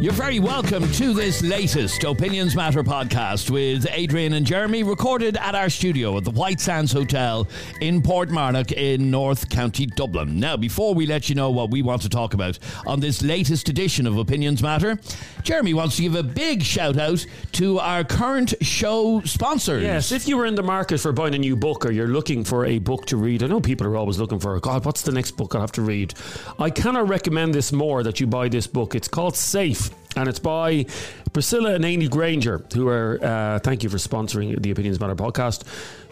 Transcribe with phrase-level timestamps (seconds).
[0.00, 5.54] You're very welcome to this latest Opinions Matter podcast with Adrian and Jeremy, recorded at
[5.54, 7.46] our studio at the White Sands Hotel
[7.82, 10.40] in Portmarnock in North County Dublin.
[10.40, 13.68] Now, before we let you know what we want to talk about on this latest
[13.68, 14.98] edition of Opinions Matter,
[15.42, 19.82] Jeremy wants to give a big shout out to our current show sponsors.
[19.82, 22.42] Yes, if you were in the market for buying a new book or you're looking
[22.42, 25.12] for a book to read, I know people are always looking for, God, what's the
[25.12, 26.14] next book I'll have to read?
[26.58, 28.94] I cannot recommend this more that you buy this book.
[28.94, 30.86] It's called Safe and it's by
[31.32, 35.64] Priscilla and Amy Granger, who are, uh, thank you for sponsoring the Opinions Matter podcast.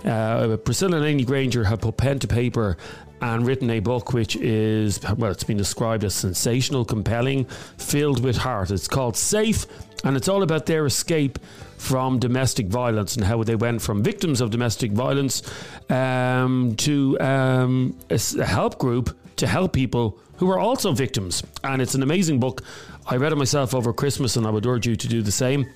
[0.05, 2.77] Uh, Priscilla and Amy Granger have put pen to paper
[3.20, 7.45] and written a book which is, well, it's been described as sensational, compelling,
[7.77, 8.70] filled with heart.
[8.70, 9.66] It's called Safe,
[10.05, 11.39] and it's all about their escape
[11.77, 15.42] from domestic violence and how they went from victims of domestic violence
[15.91, 21.42] um, to um, a help group to help people who are also victims.
[21.62, 22.62] And it's an amazing book.
[23.06, 25.67] I read it myself over Christmas, and I would urge you to do the same.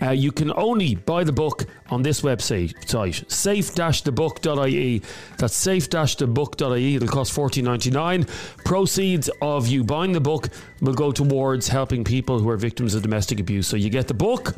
[0.00, 5.02] Uh, you can only buy the book on this website, site, safe-thebook.ie.
[5.38, 6.94] That's safe-thebook.ie.
[6.94, 8.24] It'll cost fourteen ninety nine.
[8.64, 13.02] Proceeds of you buying the book will go towards helping people who are victims of
[13.02, 13.66] domestic abuse.
[13.66, 14.54] So you get the book,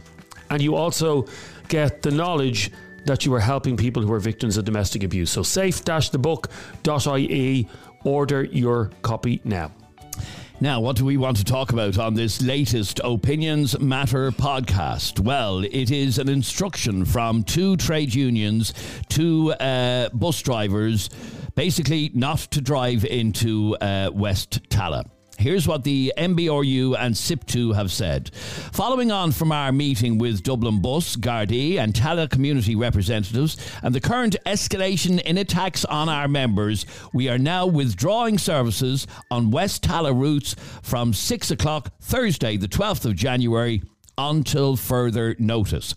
[0.51, 1.25] and you also
[1.69, 2.71] get the knowledge
[3.07, 5.31] that you are helping people who are victims of domestic abuse.
[5.31, 7.67] So safe-thebook.ie.
[8.05, 9.73] Order your copy now.
[10.63, 15.19] Now, what do we want to talk about on this latest Opinions Matter podcast?
[15.19, 18.75] Well, it is an instruction from two trade unions
[19.09, 21.09] to uh, bus drivers,
[21.55, 25.07] basically not to drive into uh, West Tallaght.
[25.41, 28.31] Here's what the NBRU and SIPTU have said.
[28.73, 34.03] Following on from our meeting with Dublin Bus, Gardaí, and Tallaght community representatives, and the
[34.03, 40.21] current escalation in attacks on our members, we are now withdrawing services on West Tallaght
[40.21, 43.83] routes from 6 o'clock Thursday, the 12th of January
[44.19, 45.95] until further notice.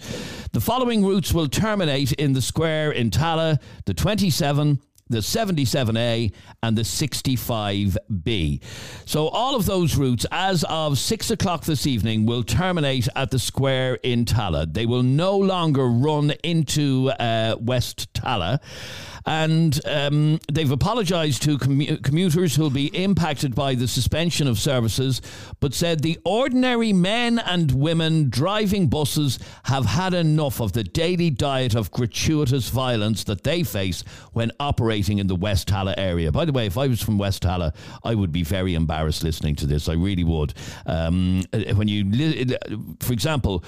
[0.54, 4.80] The following routes will terminate in the square in Tallaght, the 27,
[5.14, 8.62] the 77A and the 65B.
[9.06, 13.40] So all of those routes, as of 6 o'clock this evening, will terminate at the
[13.40, 14.74] square in Tallaght.
[14.74, 18.62] They will no longer run into uh, West Tallaght
[19.26, 25.22] and um, they've apologised to commu- commuters who'll be impacted by the suspension of services,
[25.60, 31.30] but said the ordinary men and women driving buses have had enough of the daily
[31.30, 34.04] diet of gratuitous violence that they face
[34.34, 36.32] when operating in the West Tallaght area.
[36.32, 39.56] By the way, if I was from West Tallaght, I would be very embarrassed listening
[39.58, 39.88] to this.
[39.88, 40.54] I really would.
[40.86, 41.44] Um,
[41.76, 42.58] when you, li-
[43.00, 43.64] for example,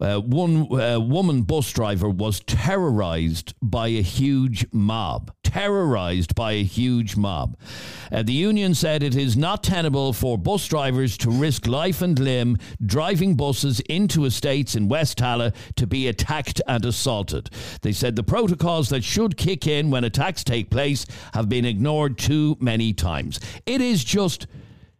[0.00, 6.52] uh, one uh, woman bus driver was terrorised by a huge mob mob, terrorized by
[6.52, 7.56] a huge mob.
[8.12, 12.18] Uh, the union said it is not tenable for bus drivers to risk life and
[12.18, 17.48] limb driving buses into estates in West Tallaght to be attacked and assaulted.
[17.80, 22.18] They said the protocols that should kick in when attacks take place have been ignored
[22.18, 23.40] too many times.
[23.64, 24.48] It is just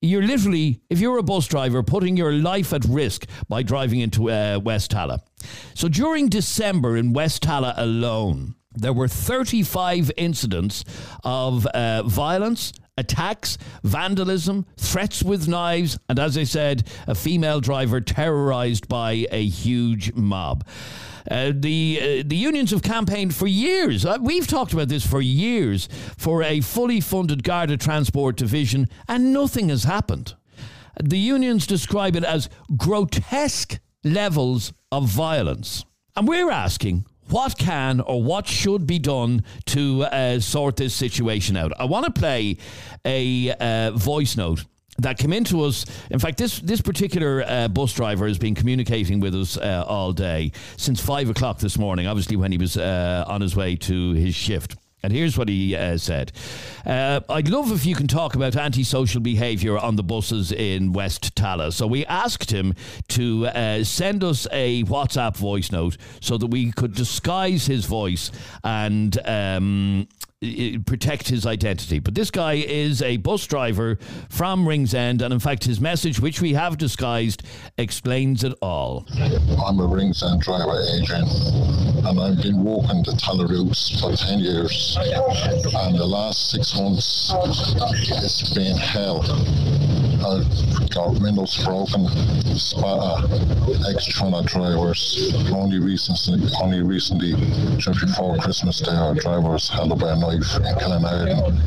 [0.00, 4.30] you're literally, if you're a bus driver, putting your life at risk by driving into
[4.30, 5.20] uh, West Tallaght.
[5.74, 10.84] So during December in West Tallaght alone, there were 35 incidents
[11.24, 18.00] of uh, violence, attacks, vandalism, threats with knives, and as I said, a female driver
[18.00, 20.66] terrorized by a huge mob.
[21.30, 24.06] Uh, the uh, the unions have campaigned for years.
[24.06, 29.32] Uh, we've talked about this for years for a fully funded Garda Transport division, and
[29.32, 30.34] nothing has happened.
[31.02, 35.84] The unions describe it as grotesque levels of violence.
[36.16, 41.56] And we're asking, what can or what should be done to uh, sort this situation
[41.56, 41.72] out.
[41.78, 42.58] I want to play
[43.04, 44.64] a uh, voice note
[44.98, 45.86] that came into us.
[46.10, 50.12] In fact, this this particular uh, bus driver has been communicating with us uh, all
[50.12, 52.06] day since five o'clock this morning.
[52.06, 54.76] Obviously, when he was uh, on his way to his shift.
[55.02, 56.32] And here's what he uh, said
[56.84, 61.34] uh, I'd love if you can talk about antisocial behaviour on the buses in West
[61.34, 61.72] Tallaght.
[61.72, 62.74] So we asked him
[63.08, 68.30] to uh, send us a WhatsApp voice note so that we could disguise his voice
[68.62, 70.08] and um,
[70.86, 71.98] protect his identity.
[71.98, 73.98] But this guy is a bus driver
[74.30, 77.42] from Ringsend, and in fact, his message, which we have disguised,
[77.76, 79.06] explains it all.
[79.66, 81.26] I'm a Ringsend driver, Adrian,
[82.06, 87.34] and I've been walking the Tallaght routes for 10 years, and the last six months
[87.34, 89.22] it's been hell
[90.90, 92.06] got windows broken,
[92.56, 93.24] spot
[93.88, 95.32] ex-Trona drivers.
[95.52, 97.32] Only recently, only recently,
[97.78, 101.60] just before Christmas Day, our driver was held by a knife in Killinarden.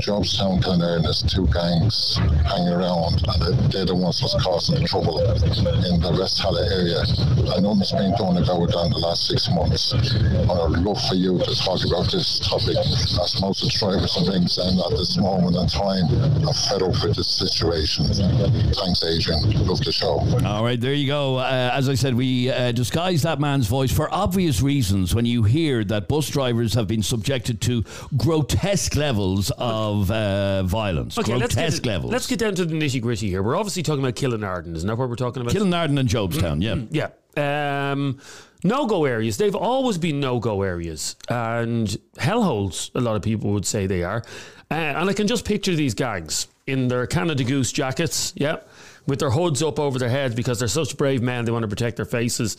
[0.00, 5.20] Jobstown, Killinarden, there's two gangs hanging around, and they're the ones that's causing the trouble
[5.20, 7.00] in the West Tallaght area.
[7.54, 9.94] I know it's been done about in the last six months.
[9.94, 14.26] I'd love for you to talk about this topic, as most of the drivers and
[14.26, 16.06] things, and at this moment in time,
[16.42, 18.06] I'm fed up with this situation.
[18.06, 19.66] Thanks, Adrian.
[19.66, 20.20] Love the show.
[20.46, 21.36] All right, there you go.
[21.38, 25.42] Uh, as I said, we uh, disguise that man's voice for obvious reasons when you
[25.42, 27.84] hear that bus drivers have been subjected to
[28.16, 31.18] grotesque levels of uh, violence.
[31.18, 32.12] Okay, let's grotesque get, levels.
[32.12, 33.42] let's get down to the nitty gritty here.
[33.42, 35.54] We're obviously talking about Killinarden, isn't that what we're talking about?
[35.54, 36.76] Killinarden and Jobstown, yeah.
[36.90, 37.10] Yeah.
[37.36, 38.20] Um,
[38.62, 39.36] no go areas.
[39.36, 41.16] They've always been no go areas.
[41.28, 44.24] And hellholes, a lot of people would say they are.
[44.74, 48.56] Uh, and I can just picture these gangs in their Canada Goose jackets, yeah,
[49.06, 51.68] with their hoods up over their heads because they're such brave men, they want to
[51.68, 52.56] protect their faces.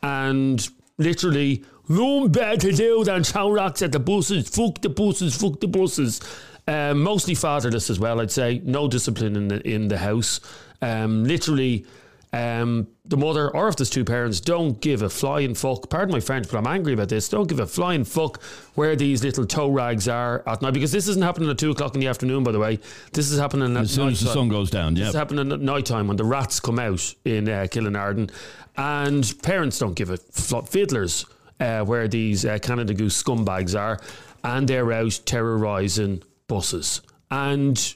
[0.00, 0.64] And
[0.96, 5.58] literally, no better to do than shout rocks at the buses, fuck the buses, fuck
[5.58, 6.20] the buses.
[6.68, 8.60] Um, mostly fatherless as well, I'd say.
[8.64, 10.38] No discipline in the in the house.
[10.80, 11.84] Um, literally,
[12.36, 15.88] um, the mother, or if there's two parents, don't give a flying fuck.
[15.88, 17.28] Pardon my French, but I'm angry about this.
[17.28, 18.42] Don't give a flying fuck
[18.74, 21.94] where these little toe rags are at night because this isn't happening at two o'clock
[21.94, 22.44] in the afternoon.
[22.44, 22.78] By the way,
[23.12, 25.04] this is happening at As soon as the night sun goes down, yeah.
[25.04, 28.30] This is happening at night time when the rats come out in uh, Killinarden,
[28.76, 31.24] and parents don't give a fl- fiddlers
[31.58, 33.98] uh, where these uh, Canada Goose scumbags are,
[34.44, 37.00] and they're out terrorising buses.
[37.30, 37.94] And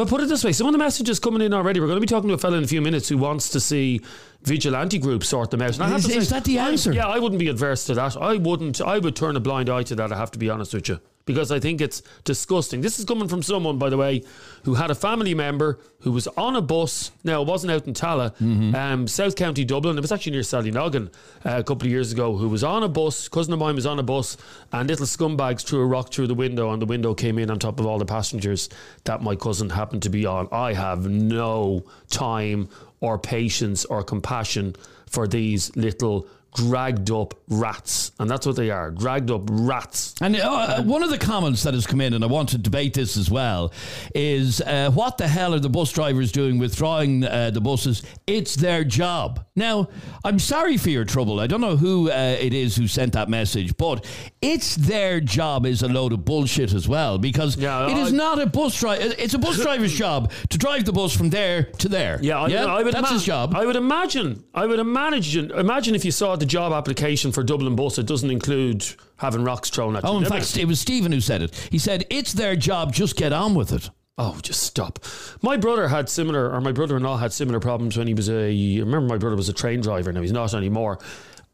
[0.00, 1.78] well, put it this way: some of the messages coming in already.
[1.78, 3.60] We're going to be talking to a fellow in a few minutes who wants to
[3.60, 4.00] see
[4.42, 5.74] vigilante groups sort them out.
[5.74, 6.92] And I Is- to is that the I- answer?
[6.92, 8.16] yeah, I wouldn't be adverse to that.
[8.16, 8.80] I wouldn't.
[8.80, 10.10] I would turn a blind eye to that.
[10.12, 11.00] I have to be honest with you.
[11.32, 12.80] Because I think it's disgusting.
[12.80, 14.22] This is coming from someone, by the way,
[14.64, 17.12] who had a family member who was on a bus.
[17.24, 18.74] Now, it wasn't out in Tallaght, Mm-hmm.
[18.74, 19.96] um, South County Dublin.
[19.96, 21.08] It was actually near Sallynoggin
[21.44, 23.28] uh, a couple of years ago, who was on a bus.
[23.28, 24.36] Cousin of mine was on a bus,
[24.72, 27.58] and little scumbags threw a rock through the window, and the window came in on
[27.58, 28.68] top of all the passengers
[29.04, 30.48] that my cousin happened to be on.
[30.52, 32.68] I have no time
[33.00, 34.74] or patience or compassion
[35.06, 38.12] for these little dragged up rats.
[38.18, 40.14] And that's what they are dragged up rats.
[40.20, 42.94] And uh, one of the comments that has come in, and I want to debate
[42.94, 43.72] this as well,
[44.14, 48.02] is uh, what the hell are the bus drivers doing withdrawing uh, the buses?
[48.26, 49.44] It's their job.
[49.56, 49.88] Now,
[50.24, 51.40] I'm sorry for your trouble.
[51.40, 54.04] I don't know who uh, it is who sent that message, but
[54.42, 58.16] it's their job is a load of bullshit as well because Yeah, it is I-
[58.16, 59.14] not a bus driver.
[59.18, 62.18] It's a bus driver's job to drive the bus from there to there.
[62.22, 63.54] Yeah, I, I would that's ima- his job.
[63.54, 64.44] I would imagine.
[64.54, 65.50] I would imagine.
[65.52, 68.84] Imagine if you saw the job application for Dublin Bus, it doesn't include
[69.16, 70.08] having rocks thrown at you.
[70.08, 71.68] Oh, in fact, it was Stephen who said it.
[71.70, 73.90] He said, It's their job, just get on with it.
[74.18, 74.98] Oh, just stop.
[75.40, 78.28] My brother had similar, or my brother in law had similar problems when he was
[78.28, 78.50] a.
[78.50, 80.12] I remember my brother was a train driver.
[80.12, 80.98] Now he's not anymore.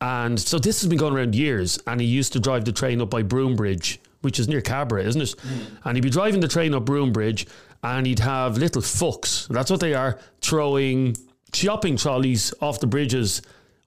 [0.00, 1.78] And so this has been going around years.
[1.86, 5.20] And he used to drive the train up by Broombridge, which is near Cabra, isn't
[5.20, 5.34] it?
[5.38, 5.66] Mm.
[5.84, 7.46] And he'd be driving the train up Broombridge
[7.82, 9.46] and he'd have little fucks.
[9.48, 11.16] That's what they are, throwing
[11.52, 13.42] shopping trolleys off the bridges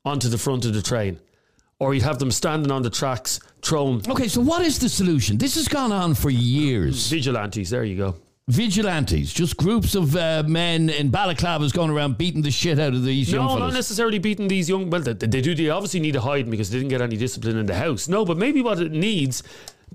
[0.06, 1.20] onto the front of the train.
[1.80, 4.02] Or he'd have them standing on the tracks, thrown.
[4.08, 5.38] Okay, so what is the solution?
[5.38, 7.10] This has gone on for years.
[7.10, 7.70] vigilantes.
[7.70, 8.16] There you go.
[8.50, 13.04] Vigilantes, just groups of uh, men in balaclavas going around beating the shit out of
[13.04, 14.90] these young No, not necessarily beating these young.
[14.90, 15.54] Well, they, they do.
[15.54, 18.08] They obviously need to hide because they didn't get any discipline in the house.
[18.08, 19.44] No, but maybe what it needs,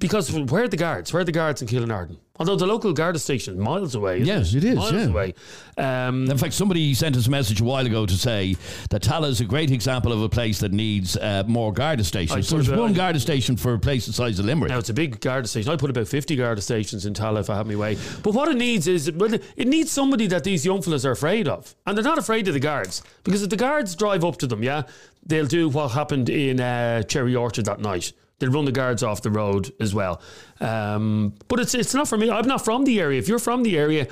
[0.08, 1.12] because where are the guards?
[1.12, 2.18] Where are the guards in Killinarden?
[2.36, 4.16] Although the local guard station is miles away.
[4.16, 5.06] isn't Yes, it is, Miles yeah.
[5.06, 5.34] away.
[5.78, 8.56] Um, In fact, somebody sent us a message a while ago to say
[8.90, 12.48] that Tallaght is a great example of a place that needs uh, more guard stations.
[12.50, 14.70] put There's it- one guard station for a place the size of Limerick.
[14.70, 15.70] now it's a big guard station.
[15.72, 17.96] I put about fifty guard stations in Tallaght if I have my way.
[18.24, 21.46] But what it needs is well, it needs somebody that these young fellas are afraid
[21.46, 24.48] of, and they're not afraid of the guards because if the guards drive up to
[24.48, 24.82] them, yeah,
[25.24, 28.12] they'll do what happened in uh, Cherry Orchard that night.
[28.38, 30.20] They'll run the guards off the road as well.
[30.60, 32.30] Um, but it's it's not for me.
[32.30, 33.18] I'm not from the area.
[33.18, 34.06] If you're from the area.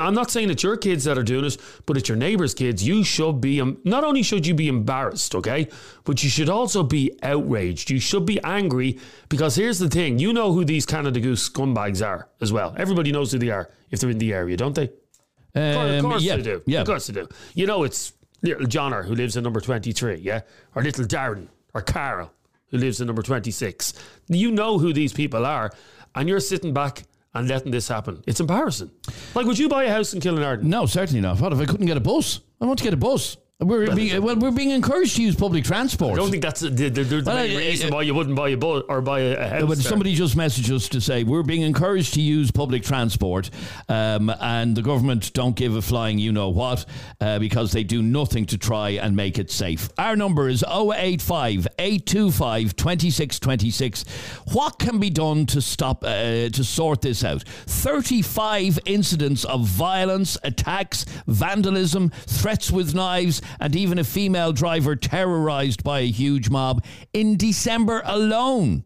[0.00, 2.82] I'm not saying it's your kids that are doing it, but it's your neighbor's kids.
[2.82, 5.68] You should be, um, not only should you be embarrassed, okay,
[6.04, 7.90] but you should also be outraged.
[7.90, 12.02] You should be angry because here's the thing you know who these Canada Goose scumbags
[12.02, 12.74] are as well.
[12.78, 14.84] Everybody knows who they are if they're in the area, don't they?
[14.84, 16.62] Of course- of Um, course yeah, they do.
[16.64, 16.80] yeah.
[16.80, 17.28] Of course they do.
[17.54, 20.40] You know, it's little Johnner who lives in number 23, yeah?
[20.74, 22.32] Or little Darren or Carol
[22.74, 23.94] who lives in number 26.
[24.26, 25.70] You know who these people are,
[26.16, 28.20] and you're sitting back and letting this happen.
[28.26, 28.90] It's embarrassing.
[29.34, 30.64] Like, would you buy a house in Killinarden?
[30.64, 31.40] No, certainly not.
[31.40, 32.40] What if I couldn't get a bus?
[32.60, 33.36] I want to get a bus.
[33.60, 36.14] We're being, well, we're being encouraged to use public transport.
[36.14, 38.56] I don't think that's the, the, the, Well, main reason why you wouldn't buy a
[38.56, 39.60] bus or buy a, a house.
[39.60, 39.76] but there.
[39.76, 43.50] somebody just messaged us to say we're being encouraged to use public transport,
[43.88, 46.84] um, and the government don't give a flying you know what
[47.20, 49.88] uh, because they do nothing to try and make it safe.
[49.98, 54.04] Our number is 085 825 2626.
[54.52, 57.44] What can be done to stop uh, to sort this out?
[57.44, 65.82] 35 incidents of violence, attacks, vandalism, threats with knives, and even a female driver terrorized
[65.84, 68.84] by a huge mob in December alone.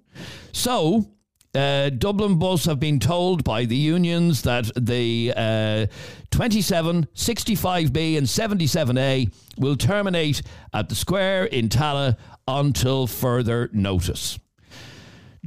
[0.53, 1.11] So,
[1.55, 5.87] uh, Dublin Bus have been told by the unions that the uh,
[6.31, 14.39] 27, 65B, and 77A will terminate at the square in Tallaght until further notice.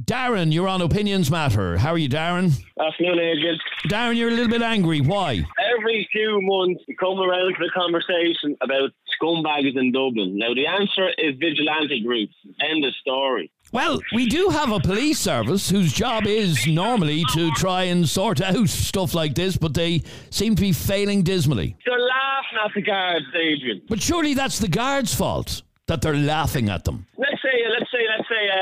[0.04, 1.76] Darren, you're on Opinions Matter.
[1.76, 2.52] How are you, Darren?
[2.80, 3.58] Afternoon, Adrian.
[3.86, 5.00] Darren, you're a little bit angry.
[5.00, 5.44] Why?
[5.78, 8.90] Every few months, we come around to the conversation about
[9.20, 10.38] scumbags in Dublin.
[10.38, 12.34] Now, the answer is vigilante groups.
[12.60, 13.50] End of story.
[13.70, 18.40] Well, we do have a police service whose job is normally to try and sort
[18.40, 21.76] out stuff like this, but they seem to be failing dismally.
[21.86, 23.82] They're laughing at the guards, Adrian.
[23.88, 27.06] But surely that's the guards' fault that they're laughing at them.
[27.16, 28.60] Let's say, let's say, let's say uh,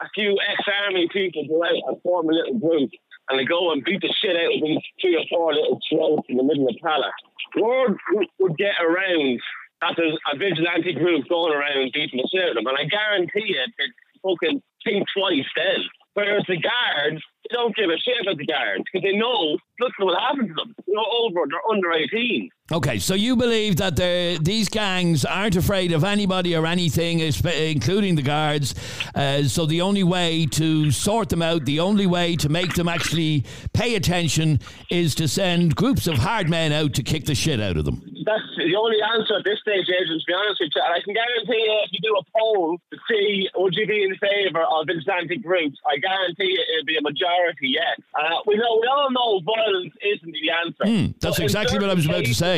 [0.00, 2.90] a few ex-army people go out and form a little group,
[3.28, 6.26] and they go and beat the shit out of these three or four little throats
[6.28, 7.12] in the middle of Tallaght.
[7.56, 7.98] Word
[8.38, 9.40] would- get around
[9.80, 12.84] that there's a vigilante group going around beating the shit out of them, and I
[12.84, 15.84] guarantee it, they'd fucking think twice then.
[16.14, 19.92] Whereas the guards, they don't give a shit about the guards because they know at
[19.98, 20.74] what happened to them.
[20.86, 22.50] They're over, they're under 18.
[22.70, 28.14] Okay, so you believe that the, these gangs aren't afraid of anybody or anything, including
[28.14, 28.74] the guards.
[29.14, 32.86] Uh, so the only way to sort them out, the only way to make them
[32.86, 34.60] actually pay attention,
[34.90, 38.02] is to send groups of hard men out to kick the shit out of them.
[38.26, 40.82] That's the only answer at this stage, Adrian, to be honest with you.
[40.84, 44.04] And I can guarantee you, if you do a poll to see would you be
[44.04, 47.96] in favour of vigilante groups, I guarantee you it'll be a majority yes.
[48.12, 50.84] Uh, we know, we all know violence isn't the answer.
[50.84, 52.57] Hmm, that's exactly what I was about to say.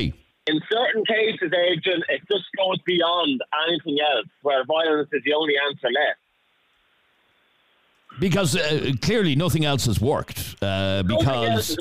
[0.51, 5.55] In certain cases, Adrian, it just goes beyond anything else, where violence is the only
[5.69, 6.19] answer left.
[8.19, 10.57] Because uh, clearly nothing else has worked.
[10.61, 11.79] Uh, because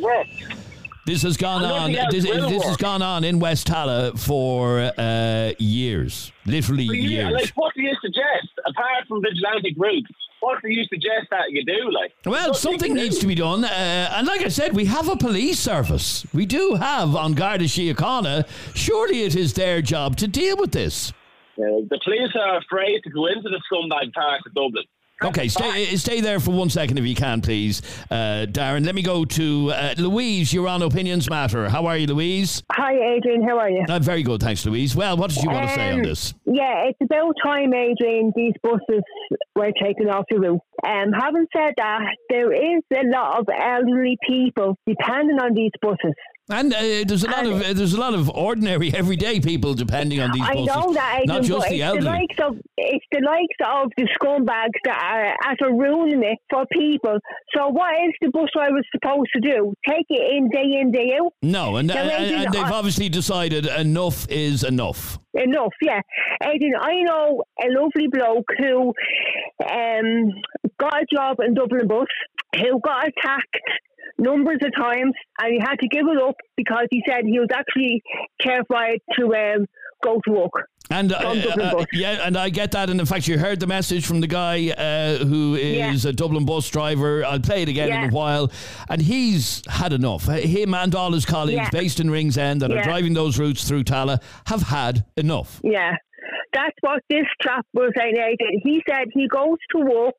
[1.08, 1.92] this has gone on.
[2.12, 7.34] This, this has gone on in West Tallaght for uh, years, literally But you- years.
[7.34, 10.12] Like, what do you suggest, apart from vigilante groups?
[10.42, 11.92] What do you suggest that you do?
[11.92, 13.22] Like, Well, something needs do.
[13.22, 13.64] to be done.
[13.66, 16.26] Uh, and like I said, we have a police service.
[16.34, 18.48] We do have on Garda Síochána.
[18.76, 21.12] Surely it is their job to deal with this.
[21.58, 24.86] Uh, the police are afraid to go into the scumbag part of Dublin.
[25.22, 28.86] Okay, stay, uh, stay there for one second if you can, please, uh, Darren.
[28.86, 30.54] Let me go to uh, Louise.
[30.54, 31.68] You're on Opinions Matter.
[31.68, 32.64] How are you, Louise?
[32.72, 33.44] Hi, Adrian.
[33.46, 33.84] How are you?
[33.90, 34.96] I'm very good, thanks, Louise.
[34.96, 36.34] Well, what did you want to say on Um, this?
[36.46, 39.04] Yeah, it's about time, Adrian, these buses
[39.58, 40.62] were taken off the route.
[40.88, 42.00] Um, having said that,
[42.30, 46.14] there is a lot of elderly people depending on these buses.
[46.52, 50.20] And uh, there's a lot of uh, there's a lot of ordinary, everyday people depending
[50.20, 52.06] on these I buses, know that, not just the it's the elderly.
[52.08, 56.66] likes of it's the likes of the scumbags that are, that are ruining it for
[56.72, 57.18] people.
[57.56, 59.74] So what is the bus driver supposed to do?
[59.88, 61.34] Take it in day in day out?
[61.44, 65.20] No, and, Now, and, and they've I- obviously decided enough is enough.
[65.36, 66.02] enough, yeah.
[66.44, 68.94] Adrian, I know a lovely bloke who
[69.70, 70.32] um,
[70.80, 72.08] got a job in Dublin Bus,
[72.56, 73.58] who got attacked
[74.20, 77.50] numbers of times, and he had to give it up because he said he was
[77.54, 78.02] actually
[78.42, 79.66] terrified to um,
[80.04, 80.68] go to work.
[80.92, 82.90] And uh, uh, yeah, and I get that.
[82.90, 86.46] And in fact, you heard the message from the guy uh, who is a Dublin
[86.46, 87.24] bus driver.
[87.24, 88.52] I'll play it again in a while.
[88.90, 90.26] And he's had enough.
[90.28, 91.70] Him and all his colleagues Yeah.
[91.72, 95.62] based in Ringsend that are driving those routes through Tallaght have had enough.
[95.64, 95.96] Yeah.
[96.54, 98.16] That's what this chap was saying.
[98.64, 100.16] He said he goes to work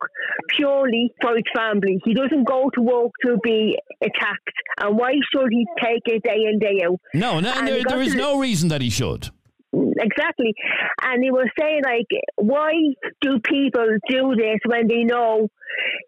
[0.57, 1.99] purely for his family.
[2.05, 4.57] He doesn't go to work to be attacked.
[4.79, 7.01] And why should he take it day in, day out?
[7.15, 9.31] No, And there, there is no reason that he should.
[9.73, 10.55] Exactly.
[11.03, 12.07] And he was saying, like,
[12.37, 12.73] why
[13.21, 15.49] do people do this when they know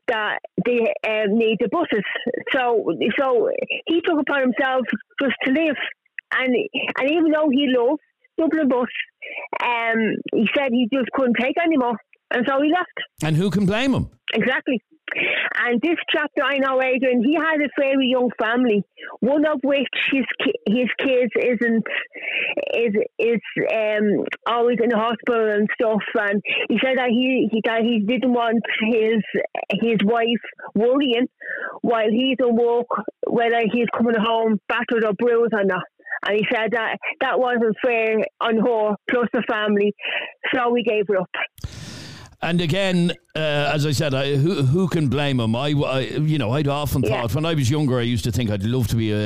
[0.09, 2.05] that they um, need the buses?
[2.53, 3.51] So, so
[3.87, 4.83] he took upon himself
[5.21, 5.77] just to live.
[6.35, 6.55] And,
[6.99, 8.01] and even though he loved
[8.39, 8.89] Dublin bus,
[9.63, 9.99] um,
[10.33, 11.97] he said he just couldn't take anymore.
[12.35, 12.99] And so he left.
[13.23, 14.11] And who can blame him?
[14.33, 14.81] Exactly.
[15.57, 18.83] And this chap that I know, Adrian, he has a very young family.
[19.21, 21.85] One of which his ki- his kids isn't
[22.73, 26.03] is is um always in the hospital and stuff.
[26.15, 29.23] And he said that he, he that he didn't want his
[29.83, 31.29] his wife worrying
[31.83, 32.87] while he's at work
[33.27, 35.85] whether he's coming home battered or bruised or not.
[36.27, 39.93] And he said that that wasn't fair on her plus the family,
[40.55, 41.31] so we gave her up.
[42.45, 45.55] And again, uh, as I said, I, who who can blame him?
[45.55, 47.23] I, I, you know, I'd often Yeah.
[47.23, 49.17] thought when I was younger, I used to think I'd love to be a,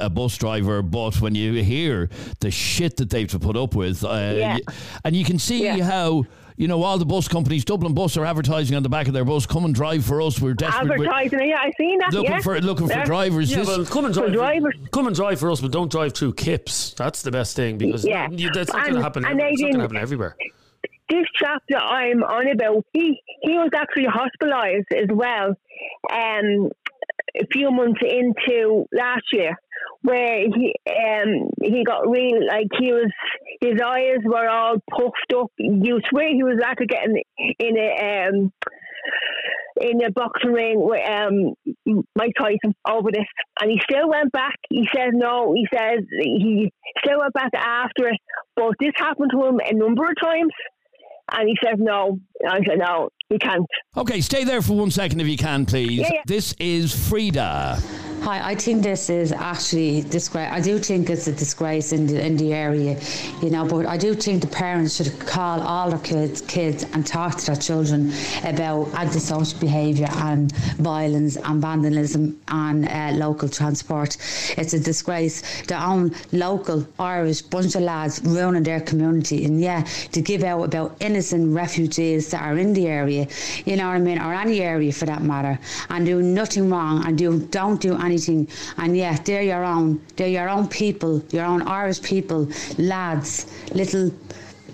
[0.00, 0.80] a, a bus driver.
[0.80, 2.08] But when you hear
[2.40, 4.58] the shit that they've to put up with, uh, Yeah.
[5.04, 5.84] and you can see Yeah.
[5.84, 6.24] how.
[6.58, 9.24] You know, all the bus companies, Dublin Bus, are advertising on the back of their
[9.26, 9.44] bus.
[9.44, 10.40] Come and drive for us.
[10.40, 10.98] We're desperate.
[10.98, 12.12] We're Advertising, yeah, I seen that.
[12.14, 12.40] looking yeah.
[12.40, 13.04] for looking for Yeah.
[13.04, 13.50] drivers.
[13.50, 14.32] Yeah, well, come and For drive.
[14.32, 14.74] drivers.
[14.90, 16.94] Come and drive for us, but don't drive through Kips.
[16.94, 18.28] That's the best thing because Yeah.
[18.30, 19.24] you, that's not going to happen.
[19.26, 19.50] and everywhere.
[19.52, 20.36] It's not going to happen everywhere.
[21.10, 25.48] this chap that I'm on about, he he was actually hospitalised as well,
[26.10, 26.70] um,
[27.36, 29.56] a few months into last year,
[30.02, 33.10] where he um he got real like he was
[33.60, 35.50] his eyes were all puffed up.
[35.58, 37.22] You swear he was after getting
[37.58, 38.52] in a um
[39.80, 41.54] in a boxing ring with um
[42.14, 43.26] Mike Tyson over this,
[43.60, 44.56] and he still went back.
[44.70, 45.52] He says no.
[45.54, 46.72] He says he
[47.04, 48.20] still went back after it,
[48.54, 50.52] but this happened to him a number of times.
[51.32, 52.18] And he says no.
[52.48, 53.66] I said no, he can't.
[53.96, 56.00] Okay, stay there for one second if you can, please.
[56.00, 56.22] Yeah, yeah.
[56.26, 57.82] This is Frida.
[58.22, 60.48] Hi, I think this is actually disgrace.
[60.50, 62.98] I do think it's a disgrace in the in the area,
[63.40, 63.64] you know.
[63.64, 67.46] But I do think the parents should call all their kids kids and talk to
[67.46, 74.16] their children about antisocial behaviour and violence and vandalism and uh, local transport.
[74.58, 75.62] It's a disgrace.
[75.68, 80.64] Their own local Irish bunch of lads ruining their community, and yeah, to give out
[80.64, 83.15] about innocent refugees that are in the area,
[83.64, 85.58] you know what I mean, or any area for that matter,
[85.90, 88.48] and do nothing wrong and do don't do anything.
[88.76, 94.10] And yeah, they're your own, they're your own people, your own Irish people, lads, little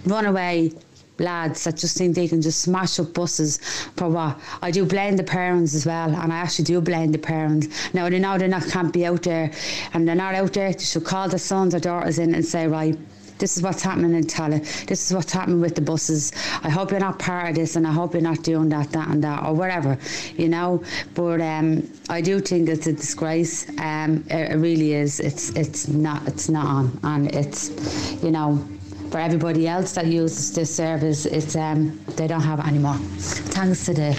[0.06, 0.72] runaway
[1.18, 3.58] lads that just think they can just smash up buses
[3.96, 4.40] for what?
[4.61, 7.94] I do blame the parents as well, and I actually do blame the parents.
[7.94, 9.50] Now they know they not can't be out there,
[9.92, 10.72] and they're not out there.
[10.72, 12.99] They should call their sons or daughters in and say, right.
[13.42, 14.87] This is what's happening in Tallaght.
[14.87, 16.30] This is what's happening with the buses.
[16.62, 19.08] I hope you're not part of this, and I hope you're not doing that, that,
[19.08, 19.99] and that, or whatever,
[20.37, 20.84] you know.
[21.14, 23.68] But um, I do think it's a disgrace.
[23.80, 25.18] Um, it, it really is.
[25.18, 28.64] It's it's not it's not on, and it's you know
[29.11, 32.94] for everybody else that uses this service, it's um, they don't have it anymore.
[32.94, 34.12] Thanks to the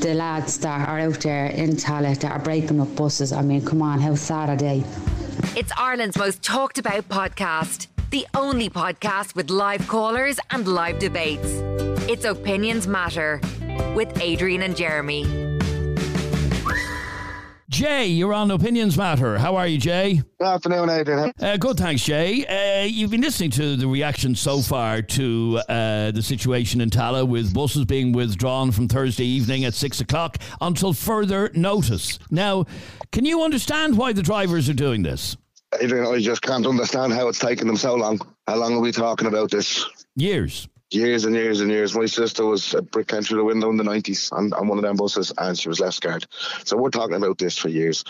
[0.00, 3.32] the lads that are out there in Tallaght that are breaking up buses.
[3.32, 4.84] I mean, come on, how sad are they?
[5.56, 11.46] It's Ireland's most talked about podcast, the only podcast with live callers and live debates.
[12.10, 13.40] It's Opinions Matter
[13.94, 15.24] with Adrian and Jeremy.
[17.68, 19.38] Jay, you're on Opinions Matter.
[19.38, 20.22] How are you, Jay?
[20.40, 21.32] Good afternoon, Adrian.
[21.40, 22.44] Uh, good, thanks, Jay.
[22.44, 27.28] Uh, you've been listening to the reaction so far to uh, the situation in Tallaght
[27.28, 32.18] with buses being withdrawn from Thursday evening at six o'clock until further notice.
[32.28, 32.64] Now,
[33.12, 35.36] can you understand why the drivers are doing this?
[35.72, 38.18] I just can't understand how it's taken them so long.
[38.46, 39.84] How long are we talking about this?
[40.16, 40.68] Years.
[40.92, 41.94] Years and years and years.
[41.94, 44.78] My sister was a brick came through the window in the 90s on, on one
[44.78, 46.26] of them buses and she was left scarred.
[46.64, 48.02] So we're talking about this for years.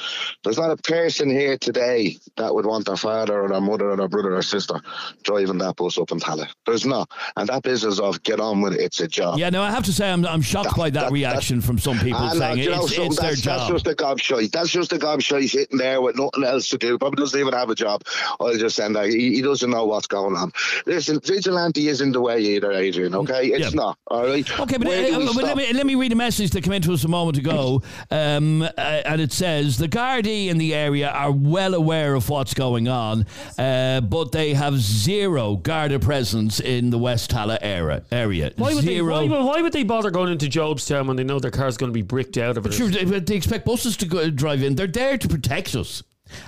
[0.45, 3.97] There's not a person here today that would want their father or their mother or
[3.97, 4.81] their brother or sister
[5.23, 6.53] driving that bus up in Tallaght.
[6.65, 7.11] There's not.
[7.37, 9.39] And that business of get on with it, it's a job.
[9.39, 11.79] Yeah, no, I have to say I'm, I'm shocked That- by that, that- reaction from
[11.79, 13.73] some people no, uh, saying you know it's, it's their that's, that's job.
[13.73, 14.53] just a gobshite.
[14.53, 16.97] That's just a gobshite he's sitting there with nothing else to do.
[16.99, 18.05] Probably doesn't even have a job.
[18.41, 19.09] I'll just send that.
[19.09, 20.53] He, he doesn't know what's going on.
[20.87, 23.15] Listen, vigilante isn't the way either, Adrian.
[23.15, 23.71] Okay, it's Yeah.
[23.75, 23.99] not.
[24.09, 24.61] All right.
[24.61, 27.05] Okay, but, uh, but let, me, let me read a message that came into us
[27.05, 27.83] a moment ago.
[28.11, 32.55] Um, uh, and it says The Gardaí in the area are well aware of what's
[32.55, 33.27] going on,
[33.59, 38.03] uh, but they have zero Garda presence in the West Tallaght area.
[38.13, 38.53] area.
[38.57, 41.39] Why would, they, why, would- why would they bother going into Jobstown when they know
[41.39, 42.73] their car's going to be bricked out of it?
[42.73, 44.75] Sure, they, they expect buses to go, drive in.
[44.75, 46.03] They're there to protect us.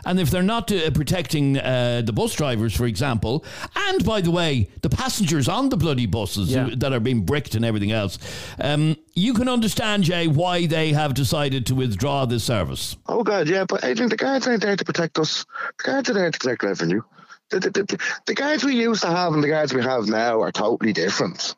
[0.05, 3.45] And if they're not uh, protecting uh, the bus drivers, for example,
[3.77, 6.65] and by the way, the passengers on the bloody buses Yeah.
[6.65, 8.19] who, that are being bricked and everything else,
[8.61, 12.97] um, you can understand, Jay, why they have decided to withdraw this service.
[13.07, 15.45] Oh God, yeah, but Adrian, the guards ain't there to protect us.
[15.79, 17.03] The guards are there to collect revenue.
[17.51, 20.41] The, the, the, the guards we used to have and the guards we have now
[20.41, 21.55] are totally different.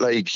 [0.00, 0.30] Like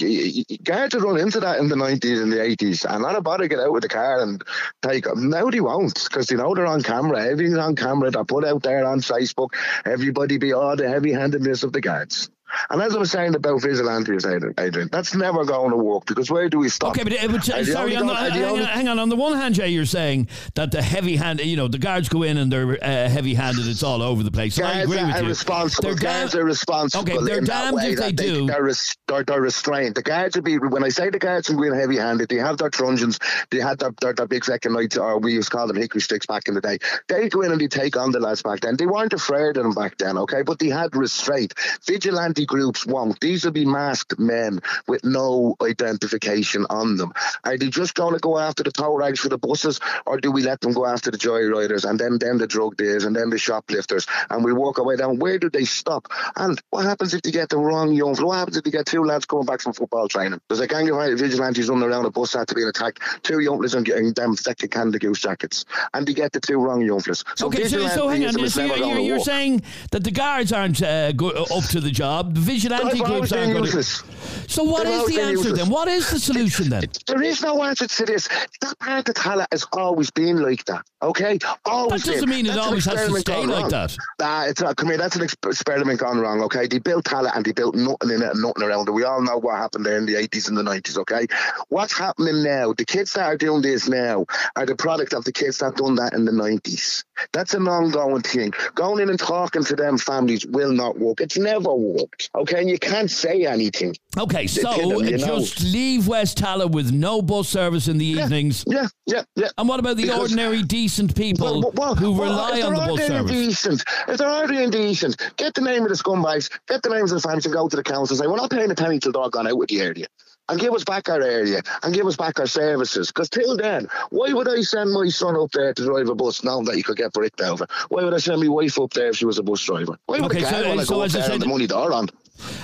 [0.62, 3.48] guards would run into that in the nineties and the eighties, and not a to
[3.48, 4.44] get out with the car and
[4.82, 5.30] take them.
[5.30, 7.24] Now they won't because they know they're on camera.
[7.24, 8.10] Everything's on camera.
[8.10, 9.54] They're put out there on Facebook.
[9.86, 12.30] Everybody be oh, all the heavy-handedness of the guards.
[12.70, 16.48] And as I was saying about vigilantes, Adrian, that's never going to work because where
[16.48, 16.90] do we stop?
[16.90, 19.08] Okay, but, uh, but uh, sorry, on the, uh, hang, on, hang, on, on.
[19.08, 22.22] the one hand, Jay, you're saying that the heavy hand, you know, the guards go
[22.22, 24.58] in and they're uh, heavy handed, it's all over the place.
[24.58, 25.28] Guards I agree with you.
[25.28, 25.88] Responsible.
[25.88, 27.02] They're guards are responsible.
[27.02, 28.46] Okay, they're damned if they, they do.
[28.46, 29.94] They're, res- they're, they're, restrained.
[29.94, 32.58] The guards would be, when I say the guards are being heavy handed, they have
[32.58, 33.18] their truncheons,
[33.50, 36.00] they had their, their, their big second nights, or we used to call them hickory
[36.00, 36.78] sticks back in the day.
[37.08, 38.76] They go in and they take on the lads back then.
[38.76, 41.54] They weren't afraid of them back then, okay, but they had restraint.
[41.86, 43.20] Vigilante groups won't.
[43.20, 47.12] These will be masked men with no identification on them.
[47.44, 50.30] Are they just going to go after the tow rags for the buses, or do
[50.30, 53.30] we let them go after the joyriders and then, then the drug dealers and then
[53.30, 55.18] the shoplifters and we walk away down?
[55.18, 56.08] Where do they stop?
[56.36, 58.14] And what happens if they get the wrong young?
[58.16, 60.40] What happens if they get two lads coming back from football training?
[60.48, 63.86] There's a gang of vigilantes running around a bus after being attacked, two young and
[63.86, 67.66] getting them second Canada Goose jackets, and they get the two wrong young So okay,
[67.66, 68.48] so, so hang on.
[68.48, 72.33] So you're, you're saying that the guards aren't uh, go, up to the job.
[72.34, 73.82] The vigilante groups aren't going to.
[73.84, 75.58] So what They're is the answer useless.
[75.60, 75.70] then?
[75.70, 76.84] What is the solution then?
[77.06, 78.28] There is no answer to this.
[78.60, 80.84] That part of Tallaght has always been like that.
[81.00, 82.02] Okay, always.
[82.02, 82.36] That doesn't been.
[82.36, 83.96] mean it that's always has to stay like that.
[84.18, 84.76] Nah, it's not.
[84.76, 86.42] Come here, that's an experiment gone wrong.
[86.42, 88.92] Okay, they built Tallaght and they built nothing in it and nothing around it.
[88.92, 90.98] We all know what happened there in the eighties and the nineties.
[90.98, 91.28] Okay,
[91.68, 92.72] what's happening now?
[92.72, 95.94] The kids that are doing this now are the product of the kids that done
[95.96, 97.04] that in the nineties.
[97.32, 98.52] That's an ongoing thing.
[98.74, 101.20] Going in and talking to them families will not work.
[101.20, 102.13] It's never worked.
[102.34, 103.94] Okay, and you can't say anything.
[104.18, 105.70] Okay, so them, just know.
[105.70, 108.64] leave West Tallaght with no bus service in the yeah, evenings.
[108.66, 109.48] Yeah, yeah, yeah.
[109.58, 112.80] And what about the because, ordinary decent people well, well, who well, rely on the
[112.80, 113.30] bus service?
[113.30, 117.20] Decent, if they're ordinary decent, get the name of the scumbags, get the names of
[117.20, 119.12] the families, and go to the council and say, "We're not paying a penny till
[119.12, 120.06] dog gone out with the area."
[120.48, 123.08] And give us back our area and give us back our services.
[123.08, 126.44] Because till then, why would I send my son up there to drive a bus
[126.44, 127.66] now that you could get bricked over?
[127.88, 129.98] Why would I send my wife up there if she was a bus driver?
[130.06, 131.92] Why would okay, I so, want to so go up there said, the money they're
[131.92, 132.08] on?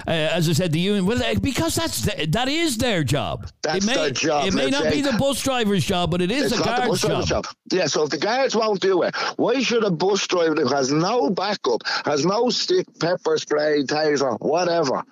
[0.06, 1.06] Uh, as I said, the union.
[1.06, 3.48] Well, uh, because that's the, that is their job.
[3.62, 4.46] That's it may, their job.
[4.46, 4.90] It may not say.
[4.90, 7.26] be the bus driver's job, but it is it's a guard's job.
[7.26, 7.46] job.
[7.70, 7.86] Yeah.
[7.86, 11.30] So if the guards won't do it, why should a bus driver who has no
[11.30, 15.04] backup, has no stick, pepper spray, taser, whatever?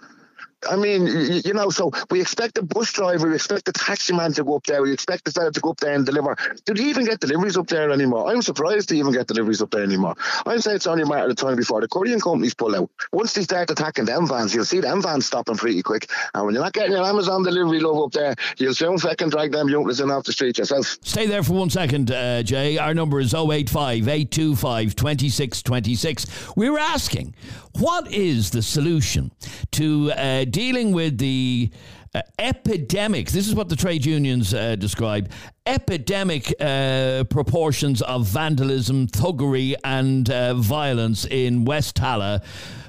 [0.68, 4.32] I mean, you, know, so we expect the bus driver, we expect the taxi man
[4.32, 6.36] to go up there, we expect the fella to go up there and deliver.
[6.64, 8.28] Do they even get deliveries up there anymore?
[8.28, 10.16] I'm surprised they even get deliveries up there anymore.
[10.46, 12.90] I'd say it's only a matter of time before the courier companies pull out.
[13.12, 16.10] Once they start attacking them vans, you'll see them vans stopping pretty quick.
[16.34, 19.52] And when you're not getting your Amazon delivery love up there, you'll soon fucking drag
[19.52, 20.98] them younglers in off the street yourself.
[21.02, 22.78] Stay there for one second, uh, Jay.
[22.78, 26.56] Our number is 085 825 2626.
[26.56, 27.34] We were asking,
[27.78, 29.30] what is the solution
[29.72, 31.70] to uh, dealing with the
[32.14, 33.30] uh, epidemic?
[33.30, 35.30] This is what the trade unions uh, describe
[35.66, 42.42] epidemic uh, proportions of vandalism, thuggery, and uh, violence in West Tallaght,